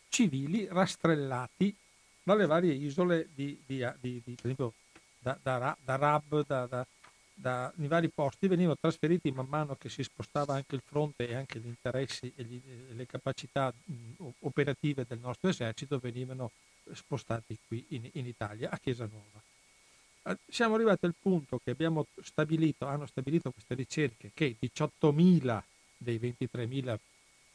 [0.10, 1.76] civili rastrellati
[2.22, 4.74] dalle varie isole di, di, di, di per esempio
[5.20, 6.86] da, da, da Rab, da, da,
[7.34, 11.60] da, vari posti venivano trasferiti man mano che si spostava anche il fronte e anche
[11.60, 12.62] gli interessi e gli,
[12.92, 16.52] le capacità mh, operative del nostro esercito venivano
[16.92, 19.42] spostati qui in, in Italia, a Chiesa Nuova.
[20.26, 25.62] Eh, siamo arrivati al punto che abbiamo stabilito, hanno stabilito queste ricerche che 18.000
[25.98, 26.98] dei 23.000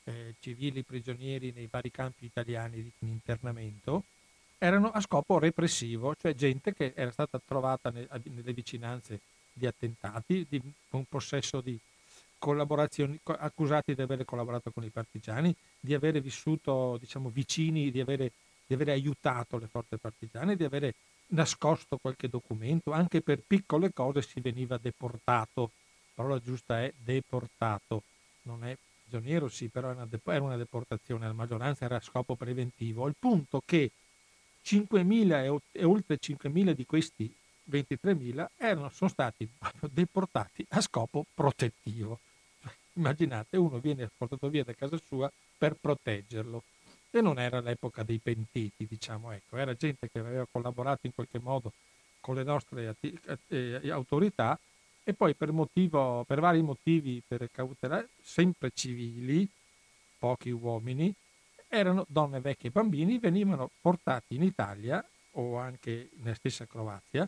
[0.04, 4.04] eh, civili prigionieri nei vari campi italiani in internamento
[4.58, 9.20] erano a scopo repressivo, cioè gente che era stata trovata nelle vicinanze
[9.59, 11.78] di attentati, di, con possesso di
[12.38, 18.32] collaborazioni, accusati di aver collaborato con i partigiani, di aver vissuto diciamo, vicini, di avere,
[18.66, 20.94] di avere aiutato le forze partigiane, di avere
[21.28, 25.72] nascosto qualche documento, anche per piccole cose si veniva deportato.
[26.14, 28.02] La parola giusta è deportato,
[28.42, 28.76] non è
[29.09, 33.90] prigioniero, sì, però era una deportazione, la maggioranza era a scopo preventivo, al punto che
[34.64, 37.32] 5.000 e, oltre 5.000 di questi
[37.70, 39.48] 23.000 erano, sono stati
[39.90, 42.20] deportati a scopo protettivo.
[42.94, 46.62] Immaginate, uno viene portato via da casa sua per proteggerlo.
[47.10, 51.38] E non era l'epoca dei pentiti, diciamo, ecco, era gente che aveva collaborato in qualche
[51.38, 51.72] modo
[52.20, 52.94] con le nostre
[53.48, 54.58] eh, autorità
[55.02, 59.48] e poi per, motivo, per vari motivi, per cautelare, sempre civili,
[60.18, 61.14] pochi uomini,
[61.68, 65.02] erano donne vecchie e bambini, venivano portati in Italia
[65.32, 67.26] o anche nella stessa Croazia,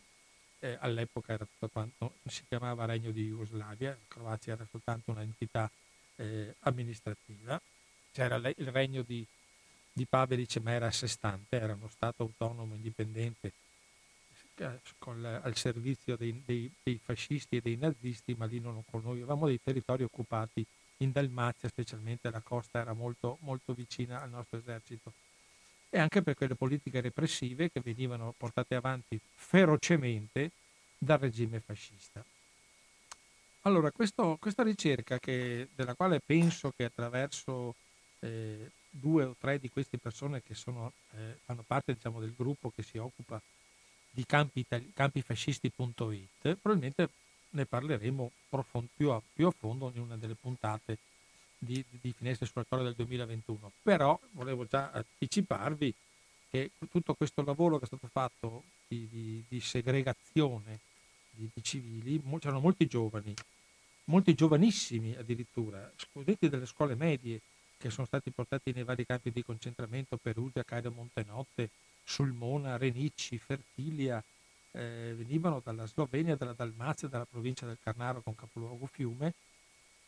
[0.61, 5.69] eh, all'epoca era tutto quanto si chiamava Regno di Jugoslavia, la Croazia era soltanto un'entità
[6.15, 7.59] eh, amministrativa,
[8.11, 9.25] c'era le, il regno di,
[9.91, 13.51] di Pavelic ma era a sé stante, era uno Stato autonomo indipendente
[14.55, 19.01] eh, con, al servizio dei, dei, dei, fascisti e dei nazisti, ma lì non con
[19.03, 20.65] noi, avevamo dei territori occupati
[20.97, 25.13] in Dalmazia specialmente la costa era molto, molto vicina al nostro esercito
[25.93, 30.51] e anche per quelle politiche repressive che venivano portate avanti ferocemente
[30.97, 32.23] dal regime fascista.
[33.63, 37.75] Allora, questo, questa ricerca che, della quale penso che attraverso
[38.19, 42.71] eh, due o tre di queste persone che sono, eh, fanno parte diciamo, del gruppo
[42.71, 43.39] che si occupa
[44.09, 47.09] di campi, campifascisti.it, probabilmente
[47.49, 48.31] ne parleremo
[48.95, 50.97] più, a, più, a, fondo in una delle puntate
[51.63, 53.71] di, di Finestre sulla storia del 2021.
[53.83, 55.93] Però volevo già anticiparvi
[56.49, 60.79] che tutto questo lavoro che è stato fatto di, di, di segregazione
[61.31, 63.33] di, civili, c'erano molti giovani,
[64.05, 67.39] molti giovanissimi addirittura, studenti delle scuole medie
[67.77, 71.69] che sono stati portati nei vari campi di concentramento, Perugia, Cairo Montenotte,
[72.03, 74.21] Sulmona, Renicci, Fertilia,
[74.71, 79.33] eh, venivano dalla Slovenia, dalla Dalmazia, dalla provincia del Carnaro con capoluogo Fiume,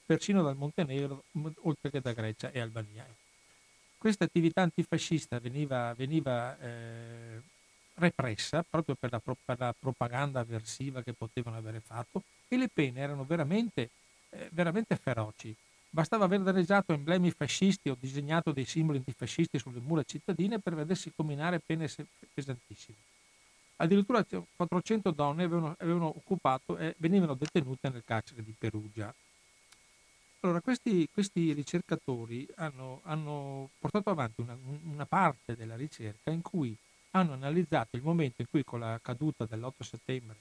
[0.05, 1.23] persino dal Montenegro,
[1.61, 3.05] oltre che da Grecia e Albania.
[3.97, 7.41] Questa attività antifascista veniva, veniva eh,
[7.95, 12.99] repressa proprio per la, per la, propaganda avversiva che potevano avere fatto e le pene
[12.99, 13.89] erano veramente,
[14.29, 15.55] eh, veramente feroci.
[15.89, 21.13] Bastava aver danneggiato emblemi fascisti o disegnato dei simboli antifascisti sulle mura cittadine per vedersi
[21.15, 21.87] combinare pene
[22.33, 22.97] pesantissime.
[23.75, 24.25] Addirittura
[24.55, 29.13] 400 donne avevano, avevano occupato e venivano detenute nel carcere di Perugia.
[30.43, 36.75] Allora, questi, questi ricercatori hanno, hanno, portato avanti una, una, parte della ricerca in cui
[37.11, 40.35] hanno analizzato il momento in cui con la caduta dell'8 settembre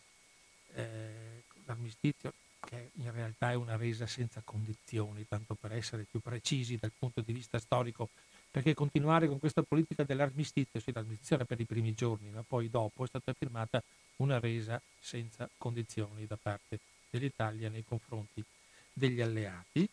[0.74, 6.78] eh, l'armistizio, che in realtà è una resa senza condizioni, tanto per essere più precisi
[6.80, 8.08] dal punto di vista storico
[8.50, 12.68] perché continuare con questa politica dell'armistizio, sì, l'armistizio era per i primi giorni, ma poi
[12.68, 13.80] dopo è stata firmata
[14.16, 18.44] una resa senza condizioni da parte dell'Italia nei confronti
[18.92, 19.88] degli alleati.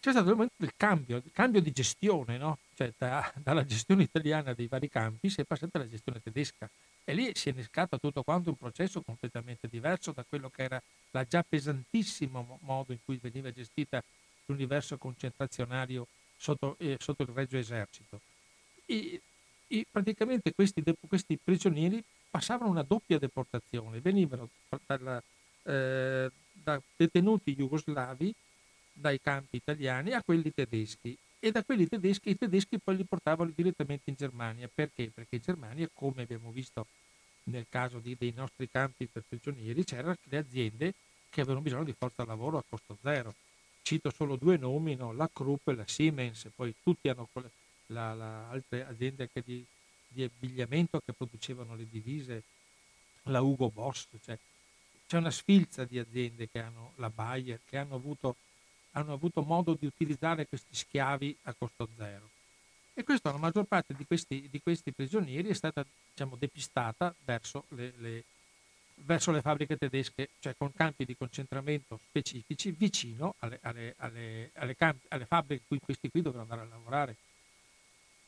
[0.00, 2.58] c'è stato il momento del cambio, il cambio di gestione, no?
[2.74, 6.68] cioè da, dalla gestione italiana dei vari campi si è passata alla gestione tedesca
[7.04, 10.82] e lì si è innescato tutto quanto un processo completamente diverso da quello che era
[11.10, 14.02] la già pesantissimo modo in cui veniva gestita
[14.46, 16.06] l'universo concentrazionario
[16.36, 18.20] sotto, eh, sotto il Regio Esercito.
[18.86, 19.20] E,
[19.66, 24.48] e praticamente questi, questi, prigionieri passavano una doppia deportazione, venivano
[24.86, 25.22] dalla,
[25.64, 26.30] eh,
[26.62, 28.34] da detenuti jugoslavi
[28.92, 33.50] dai campi italiani a quelli tedeschi e da quelli tedeschi i tedeschi poi li portavano
[33.54, 34.68] direttamente in Germania.
[34.72, 35.10] Perché?
[35.12, 36.86] Perché in Germania, come abbiamo visto
[37.44, 40.94] nel caso di, dei nostri campi per prigionieri, c'erano le aziende
[41.30, 43.34] che avevano bisogno di forza lavoro a costo zero.
[43.82, 45.12] Cito solo due nomi, no?
[45.12, 47.28] la Krupp e la Siemens, poi tutti hanno
[47.86, 49.64] la, la, altre aziende di,
[50.06, 52.42] di, abbigliamento che producevano le divise,
[53.24, 54.38] la Ugo Boss, cioè,
[55.10, 58.36] c'è una sfilza di aziende che hanno la Bayer, che hanno avuto
[58.92, 62.28] hanno avuto modo di utilizzare questi schiavi a costo zero.
[62.94, 67.64] E questo, la maggior parte di questi, di questi prigionieri è stata diciamo, depistata verso
[67.70, 68.24] le, le,
[68.94, 73.94] verso le, fabbriche tedesche, cioè con campi di concentramento specifici vicino alle, alle,
[74.54, 77.16] alle, campi, alle fabbriche in cui questi qui dovevano andare a lavorare.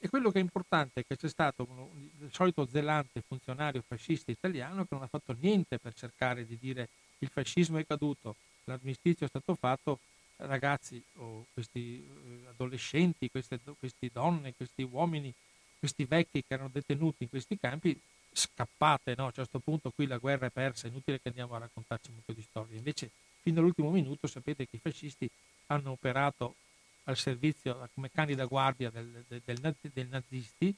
[0.04, 1.88] E quello che è importante è che c'è stato uno,
[2.22, 6.88] il solito zelante funzionario fascista italiano che non ha fatto niente per cercare di dire
[7.20, 8.34] il fascismo è caduto,
[8.64, 10.00] l'armistizio è stato fatto,
[10.38, 15.32] ragazzi o questi eh, adolescenti, queste, queste donne, questi uomini,
[15.78, 17.96] questi vecchi che erano detenuti in questi campi,
[18.32, 19.30] scappate, no?
[19.30, 22.10] Cioè, a questo punto qui la guerra è persa, è inutile che andiamo a raccontarci
[22.24, 22.76] po' di storie.
[22.76, 23.08] Invece
[23.40, 25.30] fino all'ultimo minuto sapete che i fascisti
[25.66, 26.56] hanno operato
[27.04, 30.74] al servizio come cani da guardia del, del, del, del nazisti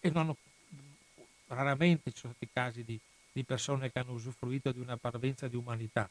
[0.00, 0.36] e non hanno,
[1.48, 2.98] raramente ci sono stati casi di,
[3.32, 6.08] di persone che hanno usufruito di una parvenza di umanità.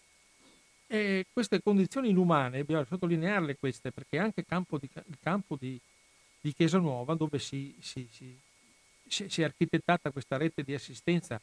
[0.87, 5.79] E queste condizioni inumane, bisogna sottolinearle queste, perché anche campo di, il campo di,
[6.39, 8.37] di Chiesa Nuova, dove si, si, si,
[9.07, 11.39] si, è architettata questa rete di assistenza,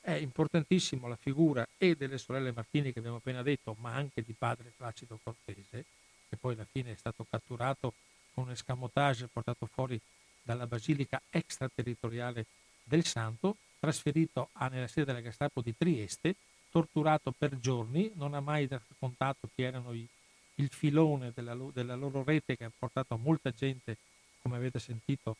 [0.00, 4.34] è importantissimo la figura e delle sorelle Martini che abbiamo appena detto, ma anche di
[4.36, 5.84] padre Placido Cortese,
[6.32, 7.92] che poi alla fine è stato catturato
[8.32, 10.00] con un escamotage portato fuori
[10.42, 12.46] dalla basilica extraterritoriale
[12.82, 16.36] del Santo, trasferito nella sede della Gestapo di Trieste,
[16.70, 20.08] torturato per giorni, non ha mai raccontato chi erano i,
[20.54, 23.98] il filone della, della, loro rete che ha portato molta gente,
[24.40, 25.36] come avete sentito,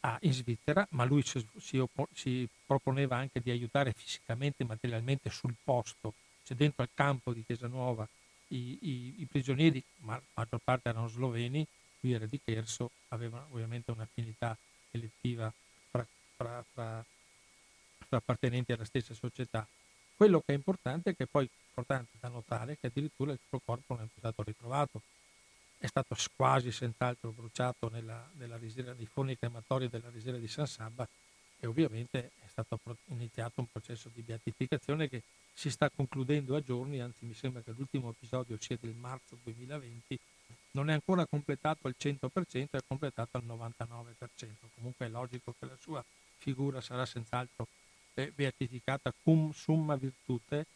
[0.00, 1.80] a, in Svizzera, ma lui si, si,
[2.12, 7.44] si, proponeva anche di aiutare fisicamente e materialmente sul posto, cioè dentro al campo di
[7.44, 8.08] Chiesa Nuova,
[8.50, 11.66] i, i, i prigionieri, ma la maggior parte erano sloveni,
[12.00, 14.56] lui era di Cherso, avevano ovviamente un'affinità
[14.90, 15.52] elettiva
[15.90, 17.04] fra, fra, fra,
[18.06, 19.66] fra appartenenti alla stessa società.
[20.14, 23.94] Quello che è importante è che poi importante da notare che addirittura il suo corpo
[23.94, 25.02] non è stato ritrovato,
[25.78, 30.66] è stato quasi senz'altro bruciato nella, nella risiera, nei forni crematori della risiera di San
[30.66, 31.08] Sabba
[31.60, 37.00] e ovviamente è stato iniziato un processo di beatificazione che si sta concludendo a giorni,
[37.00, 40.18] anzi mi sembra che l'ultimo episodio sia del marzo 2020,
[40.72, 44.14] non è ancora completato al 100%, è completato al 99%.
[44.74, 46.04] Comunque è logico che la sua
[46.38, 47.66] figura sarà senz'altro
[48.34, 50.66] beatificata cum summa virtute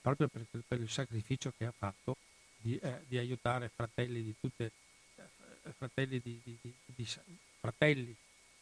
[0.00, 2.16] proprio per, per, il sacrificio che ha fatto
[2.56, 4.70] di, eh, di aiutare fratelli di tutte
[5.16, 7.08] eh, fratelli, di, di, di,
[7.58, 8.14] fratelli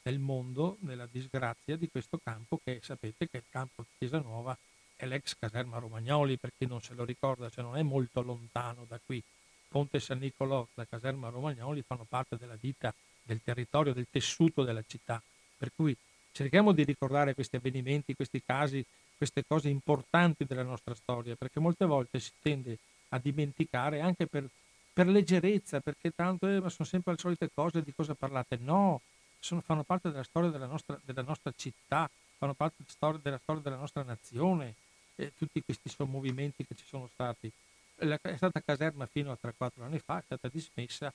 [0.03, 4.57] del mondo nella disgrazia di questo campo che sapete che il campo di Chiesa Nuova
[4.97, 8.85] è l'ex caserma Romagnoli per chi non se lo ricorda, cioè non è molto lontano
[8.87, 9.23] da qui.
[9.69, 12.93] Ponte San Nicolò, la caserma Romagnoli fanno parte della vita
[13.23, 15.23] del territorio, del tessuto della città,
[15.57, 15.97] per cui
[16.33, 18.85] cerchiamo di ricordare questi avvenimenti, questi casi,
[19.17, 22.79] queste cose importanti della nostra storia, perché molte volte si tende
[23.11, 24.49] a dimenticare anche per,
[24.93, 28.59] per leggerezza, perché tanto eh, sono sempre le solite cose, di cosa parlate?
[28.61, 29.01] No,
[29.43, 32.09] sono, fanno parte della storia della nostra, della nostra città,
[32.39, 34.75] fanno parte della storia, della storia della nostra nazione,
[35.17, 37.51] eh, tutti questi movimenti che ci sono stati.
[37.97, 41.13] La, è stata caserma fino a 3-4 anni fa, è stata dismessa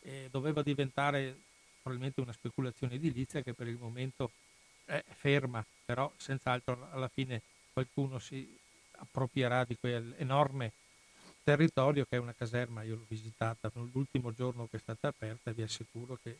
[0.00, 1.36] e doveva diventare
[1.80, 4.30] probabilmente una speculazione edilizia che per il momento
[4.84, 7.40] è ferma, però senz'altro alla fine
[7.72, 8.58] qualcuno si
[8.98, 10.72] approprierà di quell'enorme
[11.42, 15.54] territorio che è una caserma, io l'ho visitata l'ultimo giorno che è stata aperta e
[15.54, 16.36] vi assicuro che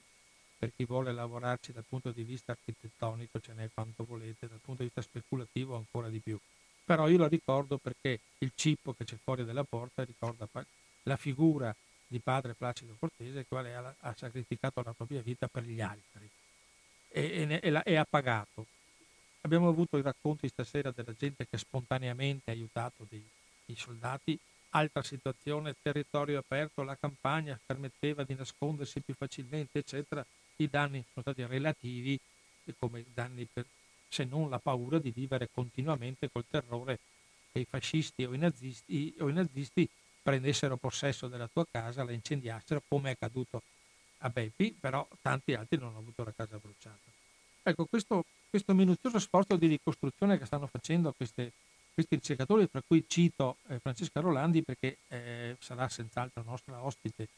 [0.63, 4.85] per chi vuole lavorarci dal punto di vista architettonico ce n'è quanto volete, dal punto
[4.85, 6.39] di vista speculativo ancora di più.
[6.85, 10.49] Però io la ricordo perché il cippo che c'è fuori dalla porta ricorda
[11.03, 11.75] la figura
[12.07, 16.31] di padre Placido Cortese, che ha sacrificato la propria vita per gli altri
[17.09, 18.67] e, e, e, ha pagato.
[19.41, 23.29] Abbiamo avuto i racconti stasera della gente che spontaneamente ha aiutato dei,
[23.65, 24.39] i soldati
[24.71, 30.25] altra situazione, territorio aperto, la campagna permetteva di nascondersi più facilmente, eccetera,
[30.63, 32.19] i danni sono stati relativi
[32.79, 33.67] come danni per,
[34.09, 36.99] se non la paura di vivere continuamente col terrore
[37.51, 39.89] che i fascisti o i nazisti, o i nazisti
[40.23, 43.63] prendessero possesso della tua casa, la incendiassero, come è accaduto
[44.19, 47.11] a Beppi, però tanti altri non hanno avuto la casa bruciata.
[47.63, 51.53] Ecco, questo, questo minuzioso sforzo di ricostruzione che stanno facendo queste,
[51.93, 57.29] questi ricercatori, tra cui cito eh, Francesca Rolandi perché eh, sarà senz'altro nostra ospite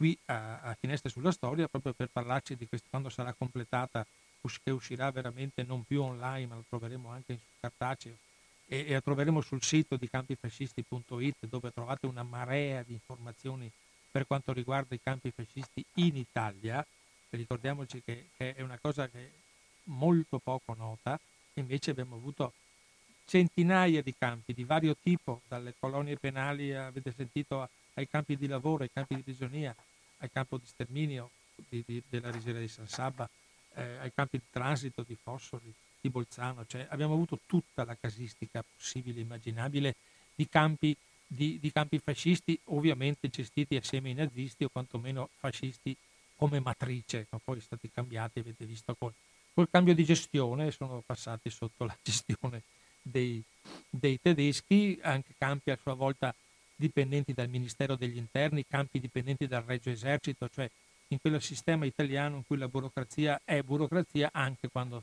[0.00, 4.06] qui a, a, Finestre sulla Storia, proprio per parlarci di questo, quando sarà completata,
[4.64, 8.16] che uscirà veramente non più online, ma lo troveremo anche in cartaceo
[8.64, 13.70] e, e lo troveremo sul sito di campifascisti.it dove trovate una marea di informazioni
[14.10, 16.82] per quanto riguarda i campi fascisti in Italia.
[17.28, 19.30] Ricordiamoci che, che è una cosa che è
[19.90, 21.20] molto poco nota,
[21.54, 22.54] invece abbiamo avuto
[23.26, 28.82] centinaia di campi di vario tipo, dalle colonie penali, avete sentito, ai campi di lavoro,
[28.82, 29.76] ai campi di prigionia,
[30.20, 31.30] al campo di sterminio
[31.68, 33.28] di, di, della riserva di San Sabba,
[33.74, 38.62] eh, ai campi di transito di Fossoli, di Bolzano, cioè abbiamo avuto tutta la casistica
[38.62, 39.94] possibile e immaginabile
[40.34, 45.94] di campi, di, di campi fascisti, ovviamente gestiti assieme ai nazisti o quantomeno fascisti
[46.36, 49.12] come matrice, ma poi stati cambiati, avete visto, col,
[49.52, 52.62] col cambio di gestione sono passati sotto la gestione
[53.02, 53.42] dei,
[53.90, 56.34] dei tedeschi, anche campi a sua volta
[56.80, 60.68] dipendenti dal Ministero degli Interni, campi dipendenti dal Regio Esercito, cioè
[61.08, 65.02] in quel sistema italiano in cui la burocrazia è burocrazia anche quando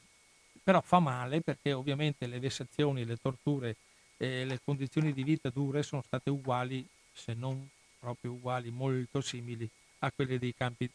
[0.63, 3.75] però fa male perché ovviamente le vessazioni, le torture
[4.17, 9.69] e le condizioni di vita dure sono state uguali, se non proprio uguali, molto simili
[9.99, 10.89] a quelle dei campi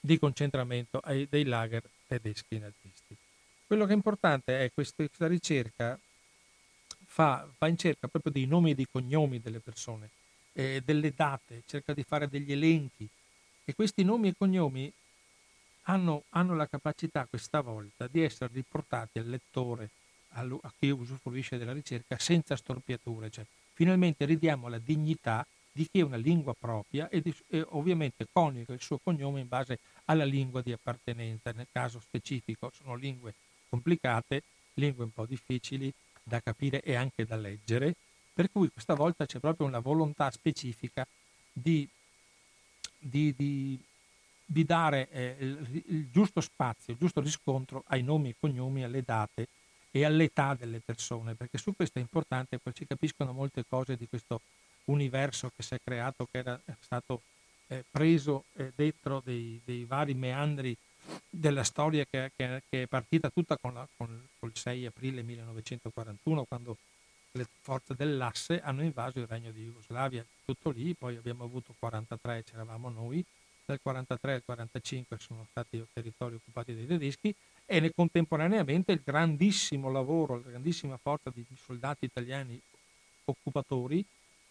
[0.00, 3.16] di concentramento dei lager tedeschi nazisti.
[3.66, 5.98] Quello che è importante è questa, questa ricerca
[7.04, 10.08] fa, va in cerca proprio dei nomi e dei cognomi delle persone
[10.58, 13.08] eh, delle date, cerca di fare degli elenchi
[13.64, 14.92] e questi nomi e cognomi
[15.82, 19.90] hanno, hanno la capacità questa volta di essere riportati al lettore,
[20.30, 23.30] a chi usufruisce della ricerca, senza storpiature.
[23.30, 28.26] Cioè, finalmente ridiamo la dignità di chi ha una lingua propria e, di, e, ovviamente
[28.30, 31.52] coniuga il suo cognome in base alla lingua di appartenenza.
[31.52, 33.32] Nel caso specifico sono lingue
[33.68, 34.42] complicate,
[34.74, 37.94] lingue un po' difficili da capire e anche da leggere,
[38.38, 41.04] per cui questa volta c'è proprio una volontà specifica
[41.52, 41.88] di,
[42.96, 43.76] di, di,
[44.44, 49.02] di dare eh, il, il, giusto spazio, il giusto riscontro ai nomi e cognomi, alle
[49.02, 49.48] date
[49.90, 54.06] e all'età delle persone, perché su questo è importante, poi si capiscono molte cose di
[54.06, 54.40] questo
[54.84, 57.22] universo che si è creato, che era stato
[57.66, 60.76] eh, preso eh, dentro dei, dei, vari meandri
[61.28, 64.08] della storia che, che, che è partita tutta con, la, con,
[64.42, 66.76] il 6 aprile 1941, quando
[67.32, 72.44] le forze dell'asse hanno invaso il regno di Jugoslavia, tutto lì, poi abbiamo avuto 43,
[72.44, 73.24] c'eravamo noi,
[73.64, 77.34] dal 43 al 45 sono stati territori occupati dai tedeschi
[77.66, 82.58] e contemporaneamente il grandissimo lavoro, la grandissima forza di soldati italiani
[83.26, 84.02] occupatori,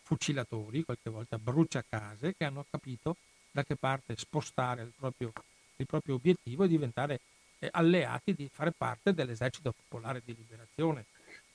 [0.04, 3.18] fucilatori, qualche volta bruciacase, che hanno capito
[3.50, 5.34] da che parte spostare il proprio,
[5.78, 7.20] il proprio obiettivo e diventare
[7.58, 11.06] eh, alleati di fare parte dell'esercito popolare di liberazione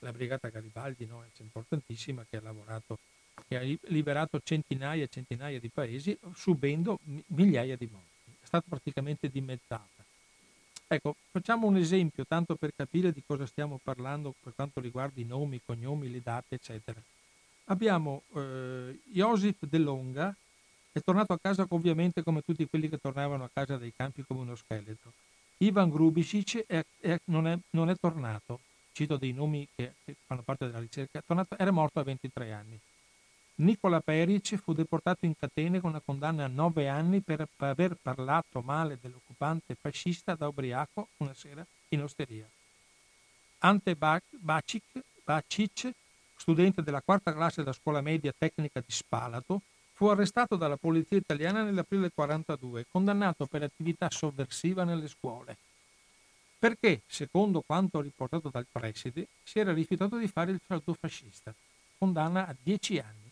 [0.03, 2.99] la Brigata Garibaldi no, è importantissima che ha lavorato,
[3.47, 8.37] che ha liberato centinaia e centinaia di paesi subendo migliaia di morti.
[8.41, 10.03] È stata praticamente dimezzata.
[10.87, 15.23] Ecco, facciamo un esempio tanto per capire di cosa stiamo parlando per quanto riguarda i
[15.23, 17.01] nomi, i cognomi, le date, eccetera.
[17.65, 20.35] Abbiamo eh, Josip De Longa,
[20.91, 24.41] è tornato a casa ovviamente come tutti quelli che tornavano a casa dai campi come
[24.41, 25.13] uno scheletro.
[25.57, 28.59] Ivan Grubisic è, è, non, è, non è tornato,
[28.93, 29.93] cito dei nomi che,
[30.25, 32.79] fanno parte della ricerca, tornato, era morto a 23 anni.
[33.55, 38.61] Nicola Peric fu deportato in catene con una condanna a 9 anni per aver parlato
[38.61, 42.47] male dell'occupante fascista da ubriaco una sera in osteria.
[43.59, 44.83] Ante Bacic,
[45.23, 45.91] Bacic,
[46.35, 49.61] studente della quarta classe della scuola media tecnica di Spalato,
[49.93, 55.57] fu arrestato dalla polizia italiana nell'aprile 1942 condannato per attività sovversiva nelle scuole
[56.63, 60.61] perché, secondo quanto riportato dal preside, si era rifiutato di fare il
[60.97, 61.53] fascista.
[61.97, 63.29] Condanna a dieci anni.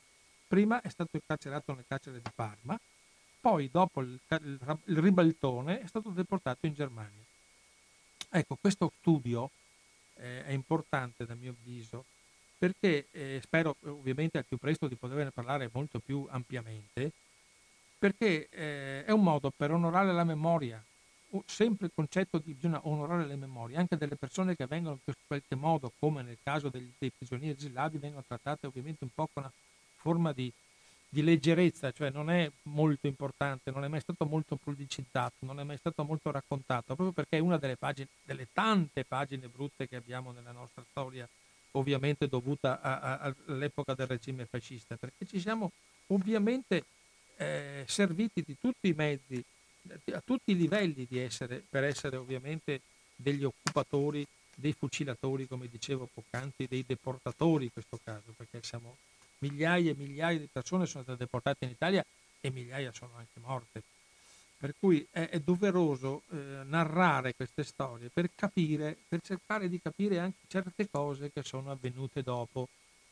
[0.49, 2.77] Prima è stato incarcerato nel carcere di Parma,
[3.39, 7.23] poi dopo il, il, il ribaltone è stato deportato in Germania.
[8.31, 9.49] Ecco, questo studio
[10.15, 12.03] eh, è importante dal mio avviso
[12.57, 17.13] perché eh, spero ovviamente al più presto di poterne parlare molto più ampiamente,
[17.97, 20.83] perché eh, è un modo per onorare la memoria
[21.45, 25.55] sempre il concetto di bisogna onorare le memorie, anche delle persone che vengono in qualche
[25.55, 29.51] modo, come nel caso dei, dei prigionieri slavi, vengono trattate ovviamente un po' con una
[29.95, 30.51] forma di,
[31.07, 35.63] di leggerezza, cioè non è molto importante, non è mai stato molto pubblicizzato, non è
[35.63, 39.95] mai stato molto raccontato, proprio perché è una delle pagine, delle tante pagine brutte che
[39.95, 41.27] abbiamo nella nostra storia,
[41.71, 45.71] ovviamente dovuta a, a, all'epoca del regime fascista, perché ci siamo
[46.07, 46.83] ovviamente
[47.37, 49.43] eh, serviti di tutti i mezzi,
[50.13, 52.81] a tutti i livelli essere, per essere ovviamente
[53.15, 54.25] degli occupatori,
[54.55, 58.97] dei fucilatori, come dicevo poc'anzi, dei deportatori in questo caso, perché siamo
[59.39, 62.05] migliaia e migliaia di persone sono state deportate in Italia
[62.39, 63.81] e migliaia sono anche morte.
[64.57, 66.35] Per cui è, è doveroso eh,
[66.65, 72.21] narrare queste storie per capire, per cercare di capire anche certe cose che sono avvenute
[72.21, 72.67] dopo,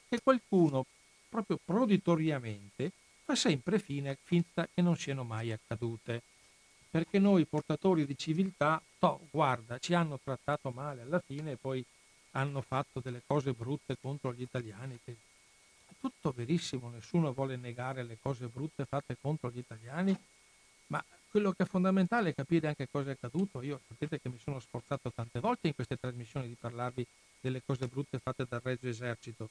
[0.08, 0.86] che qualcuno
[1.28, 2.92] proprio proditoriamente
[3.24, 6.22] fa sempre fine, finta che non siano mai accadute.
[6.90, 11.86] Perché noi portatori di civiltà, to, guarda, ci hanno trattato male alla fine e poi
[12.32, 15.16] hanno fatto delle cose brutte contro gli italiani che
[16.00, 20.18] tutto verissimo, nessuno vuole negare le cose brutte fatte contro gli italiani,
[20.88, 23.62] ma quello che è fondamentale è capire anche cosa è accaduto.
[23.62, 27.06] Io sapete che mi sono sforzato tante volte in queste trasmissioni di parlarvi
[27.42, 29.50] delle cose brutte fatte dal Regio Esercito,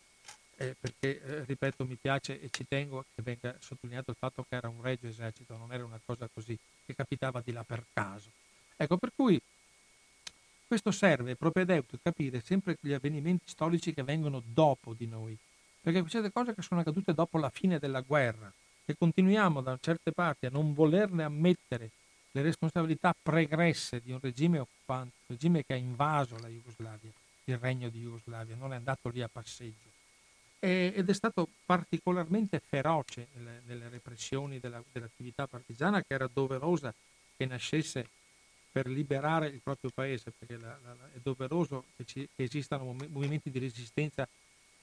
[0.58, 4.56] eh, perché, eh, ripeto, mi piace e ci tengo che venga sottolineato il fatto che
[4.56, 8.30] era un Regio Esercito, non era una cosa così che capitava di là per caso.
[8.76, 9.40] Ecco, per cui
[10.66, 15.36] questo serve propedeutico capire sempre gli avvenimenti storici che vengono dopo di noi
[15.80, 18.52] perché queste cose che sono accadute dopo la fine della guerra,
[18.84, 21.90] che continuiamo da certe parti a non volerne ammettere
[22.32, 27.10] le responsabilità pregresse di un regime occupante, un regime che ha invaso la Jugoslavia,
[27.44, 29.88] il regno di Jugoslavia, non è andato lì a passeggio.
[30.60, 33.28] Ed è stato particolarmente feroce
[33.64, 36.92] nelle, repressioni della, dell'attività partigiana che era doverosa
[37.36, 38.08] che nascesse
[38.70, 43.50] per liberare il proprio paese, perché la, la, è doveroso che, ci, che esistano movimenti
[43.50, 44.28] di resistenza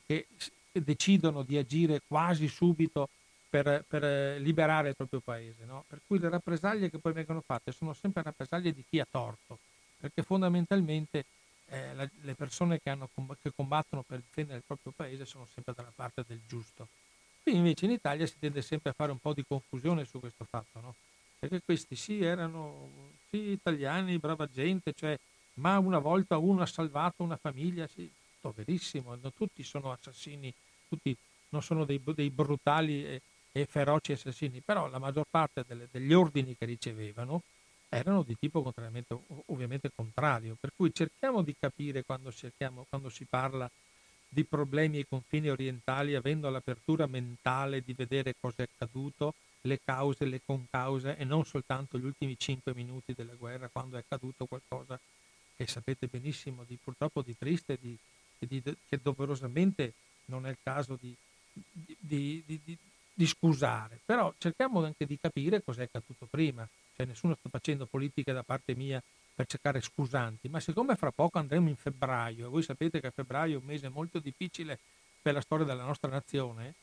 [0.06, 0.28] che
[0.72, 3.10] decidono di agire quasi subito
[3.50, 5.66] per, per liberare il proprio paese.
[5.66, 5.86] No?
[5.88, 9.60] Per cui le rappresaglie che poi vengono fatte sono sempre rappresaglie di chi ha torto,
[10.00, 11.26] perché fondamentalmente
[11.68, 13.10] eh, la, le persone che, hanno,
[13.42, 16.88] che, combattono per difendere il proprio paese sono sempre dalla parte del giusto.
[17.44, 20.46] Qui invece in Italia si tende sempre a fare un po' di confusione su questo
[20.46, 20.96] fatto, no?
[21.38, 22.90] perché questi sì erano
[23.30, 25.18] sì, italiani, brava gente, cioè,
[25.56, 28.10] ma una volta uno ha salvato una famiglia, sì,
[28.56, 30.54] verissimo, non tutti sono assassini
[30.88, 31.16] tutti
[31.50, 33.22] non sono dei, dei brutali e,
[33.52, 37.42] e, feroci assassini, però la maggior parte delle, degli ordini che ricevevano
[37.90, 38.74] erano di tipo
[39.48, 43.70] ovviamente contrario, per cui cerchiamo di capire quando, cerchiamo, quando si parla
[44.28, 50.26] di problemi ai confini orientali, avendo l'apertura mentale di vedere cosa è accaduto, le cause,
[50.26, 55.00] le concause e non soltanto gli ultimi cinque minuti della guerra quando è accaduto qualcosa
[55.56, 57.98] che sapete benissimo di purtroppo di triste, di,
[58.38, 59.94] di, che doverosamente
[60.26, 61.16] non è il caso di,
[63.16, 68.34] di, scusare, però cerchiamo anche di capire cos'è accaduto prima, cioè nessuno sta facendo politiche
[68.34, 69.02] da parte mia
[69.34, 73.56] per cercare scusanti, ma siccome fra poco andremo in febbraio, e voi sapete che febbraio
[73.56, 74.80] è un mese molto difficile
[75.22, 76.74] per la storia della nostra nazione,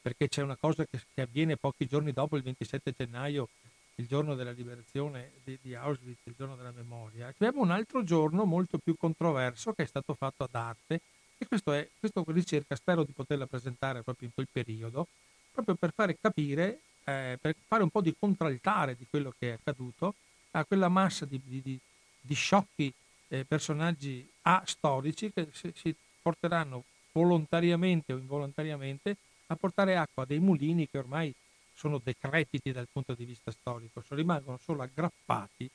[0.00, 3.48] perché c'è una cosa che, che avviene pochi giorni dopo il 27 gennaio,
[3.96, 8.44] il giorno della liberazione di, di Auschwitz, il giorno della memoria, abbiamo un altro giorno
[8.44, 11.00] molto più controverso che è stato fatto ad arte
[11.38, 15.08] e questo è, questa ricerca spero di poterla presentare proprio in quel periodo,
[15.52, 19.52] proprio per fare capire, eh, per fare un po' di contraltare di quello che è
[19.52, 20.14] accaduto
[20.52, 21.78] a quella massa di, di,
[22.20, 22.92] di sciocchi
[23.28, 29.16] eh, personaggi astorici che si, si porteranno volontariamente o involontariamente
[29.46, 31.34] a portare acqua a dei mulini che ormai
[31.74, 35.70] sono decrepiti dal punto di vista storico, rimangono solo aggrappati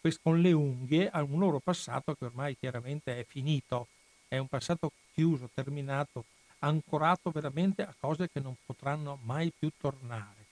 [0.00, 3.86] questo, con le unghie a un loro passato che ormai chiaramente è finito,
[4.26, 6.24] è un passato chiuso, terminato,
[6.60, 10.44] ancorato veramente a cose che non potranno mai più tornare.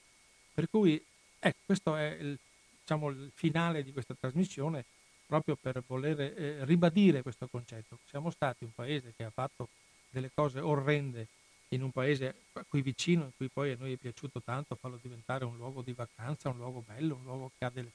[0.52, 1.02] Per cui
[1.38, 2.38] ecco, questo è il,
[2.80, 4.84] diciamo, il finale di questa trasmissione
[5.26, 7.98] proprio per voler eh, ribadire questo concetto.
[8.08, 9.68] Siamo stati un paese che ha fatto
[10.10, 11.26] delle cose orrende
[11.68, 12.34] in un paese
[12.68, 15.92] qui vicino, in cui poi a noi è piaciuto tanto farlo diventare un luogo di
[15.92, 17.90] vacanza, un luogo bello, un luogo che ha delle,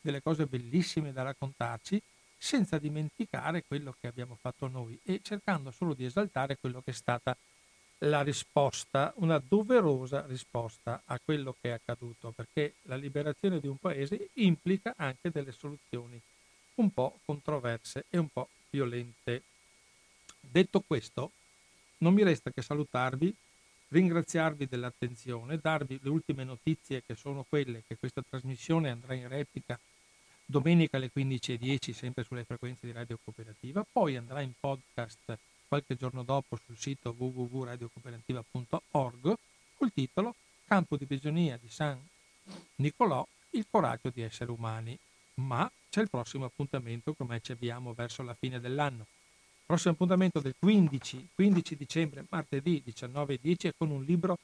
[0.00, 2.00] delle cose bellissime da raccontarci
[2.36, 6.94] senza dimenticare quello che abbiamo fatto noi e cercando solo di esaltare quello che è
[6.94, 7.53] stata la
[7.98, 14.30] risposta, una doverosa risposta a quello che è accaduto, perché la liberazione di un paese
[14.34, 16.20] implica anche delle soluzioni
[16.76, 19.42] un po' controverse e un po' violente.
[20.40, 21.30] Detto questo,
[21.98, 23.34] non mi resta che salutarvi,
[23.88, 29.78] ringraziarvi dell'attenzione, darvi le ultime notizie che sono quelle che questa trasmissione andrà in replica
[30.44, 35.38] domenica alle 15.10 sempre sulle frequenze di Radio Cooperativa, poi andrà in podcast
[35.74, 39.34] qualche giorno dopo sul sito www.radiocooperativa.org
[39.74, 40.36] col titolo
[40.68, 42.00] campo di prigionia di San
[42.76, 44.96] Nicolò, il coraggio di essere umani.
[45.36, 49.04] Ma c'è il prossimo appuntamento, come ci abbiamo verso la fine dell'anno.
[49.66, 54.38] Prossimo appuntamento del 15, 15 dicembre, martedì 19.10, è con un libro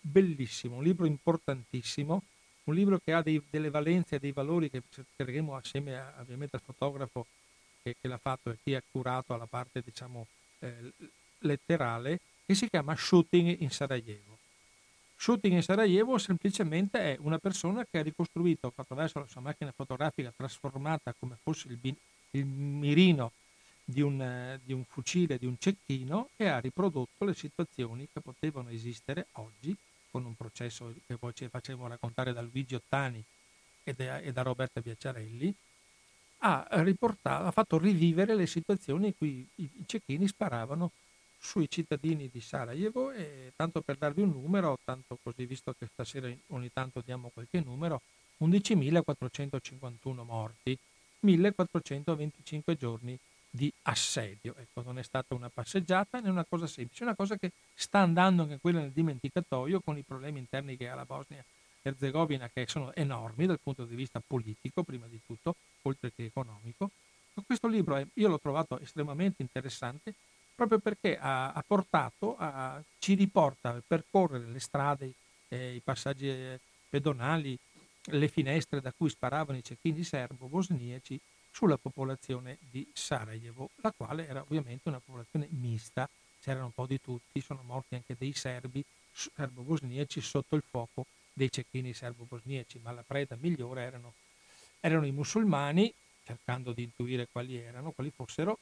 [0.00, 2.22] bellissimo, un libro importantissimo,
[2.64, 6.56] un libro che ha dei, delle valenze e dei valori che cercheremo assieme a, ovviamente
[6.56, 7.26] al fotografo
[7.88, 10.26] che, che, l'ha fatto e chi ha curato alla parte diciamo
[10.60, 10.92] eh,
[11.40, 14.36] letterale, che si chiama Shooting in Sarajevo.
[15.16, 20.32] Shooting in Sarajevo semplicemente è una persona che ha ricostruito attraverso la sua macchina fotografica
[20.34, 21.96] trasformata come fosse il,
[22.30, 23.32] il mirino
[23.84, 28.68] di un, di un, fucile, di un cecchino e ha riprodotto le situazioni che potevano
[28.68, 29.74] esistere oggi
[30.10, 33.22] con un processo che poi ci facevamo raccontare da Luigi Ottani
[33.82, 35.54] e da, e da Roberta Biacciarelli,
[36.38, 40.92] ha, ha, fatto rivivere le situazioni in cui i, i cecchini sparavano
[41.38, 46.28] sui cittadini di Sarajevo e tanto per darvi un numero, tanto così visto che stasera
[46.48, 48.02] ogni tanto diamo qualche numero,
[48.40, 50.76] 11.451 morti,
[51.24, 53.18] 1.425 giorni
[53.50, 54.54] di assedio.
[54.56, 58.00] Ecco, non è stata una passeggiata né una cosa semplice, è una cosa che sta
[58.00, 61.44] andando anche quella nel dimenticatoio con i problemi interni che ha la Bosnia
[61.88, 66.90] Erzegovina che sono enormi dal punto di vista politico, prima di tutto, oltre che economico.
[67.46, 70.14] Questo libro è, io l'ho trovato estremamente interessante
[70.58, 75.12] proprio perché ha, ha portato, a, ci riporta a percorrere le strade,
[75.48, 76.58] eh, i passaggi eh,
[76.88, 77.56] pedonali,
[78.10, 81.20] le finestre da cui sparavano i cecchini serbo-bosniaci
[81.52, 86.08] sulla popolazione di Sarajevo, la quale era ovviamente una popolazione mista,
[86.40, 91.06] c'erano un po' di tutti, sono morti anche dei serbi serbo-bosniaci sotto il fuoco
[91.38, 94.12] dei cecchini serbo-bosniaci, ma la preda migliore erano,
[94.80, 95.90] erano i musulmani,
[96.22, 98.58] cercando di intuire quali erano, quali fossero,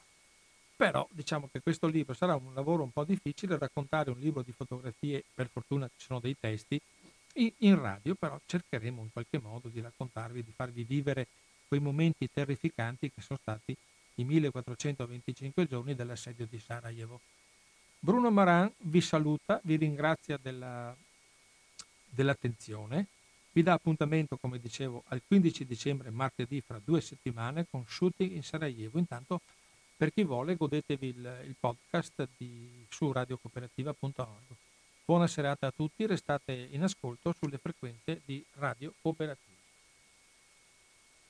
[0.76, 4.52] però diciamo che questo libro sarà un lavoro un po' difficile, raccontare un libro di
[4.52, 6.80] fotografie, per fortuna ci sono dei testi,
[7.58, 11.26] in radio, però cercheremo in qualche modo di raccontarvi, di farvi vivere
[11.68, 13.76] quei momenti terrificanti che sono stati
[14.14, 17.20] i 1425 giorni dell'assedio di Sarajevo.
[17.98, 20.96] Bruno Maran vi saluta, vi ringrazia della,
[22.16, 23.06] dell'attenzione,
[23.52, 28.42] vi dà appuntamento, come dicevo, al 15 dicembre, martedì, fra due settimane, con shooting in
[28.42, 28.98] Sarajevo.
[28.98, 29.40] Intanto
[29.96, 34.56] per chi vuole godetevi il, il podcast di, su radiocooperativa.org.
[35.04, 39.55] Buona serata a tutti, restate in ascolto sulle frequenze di Radio Cooperativa.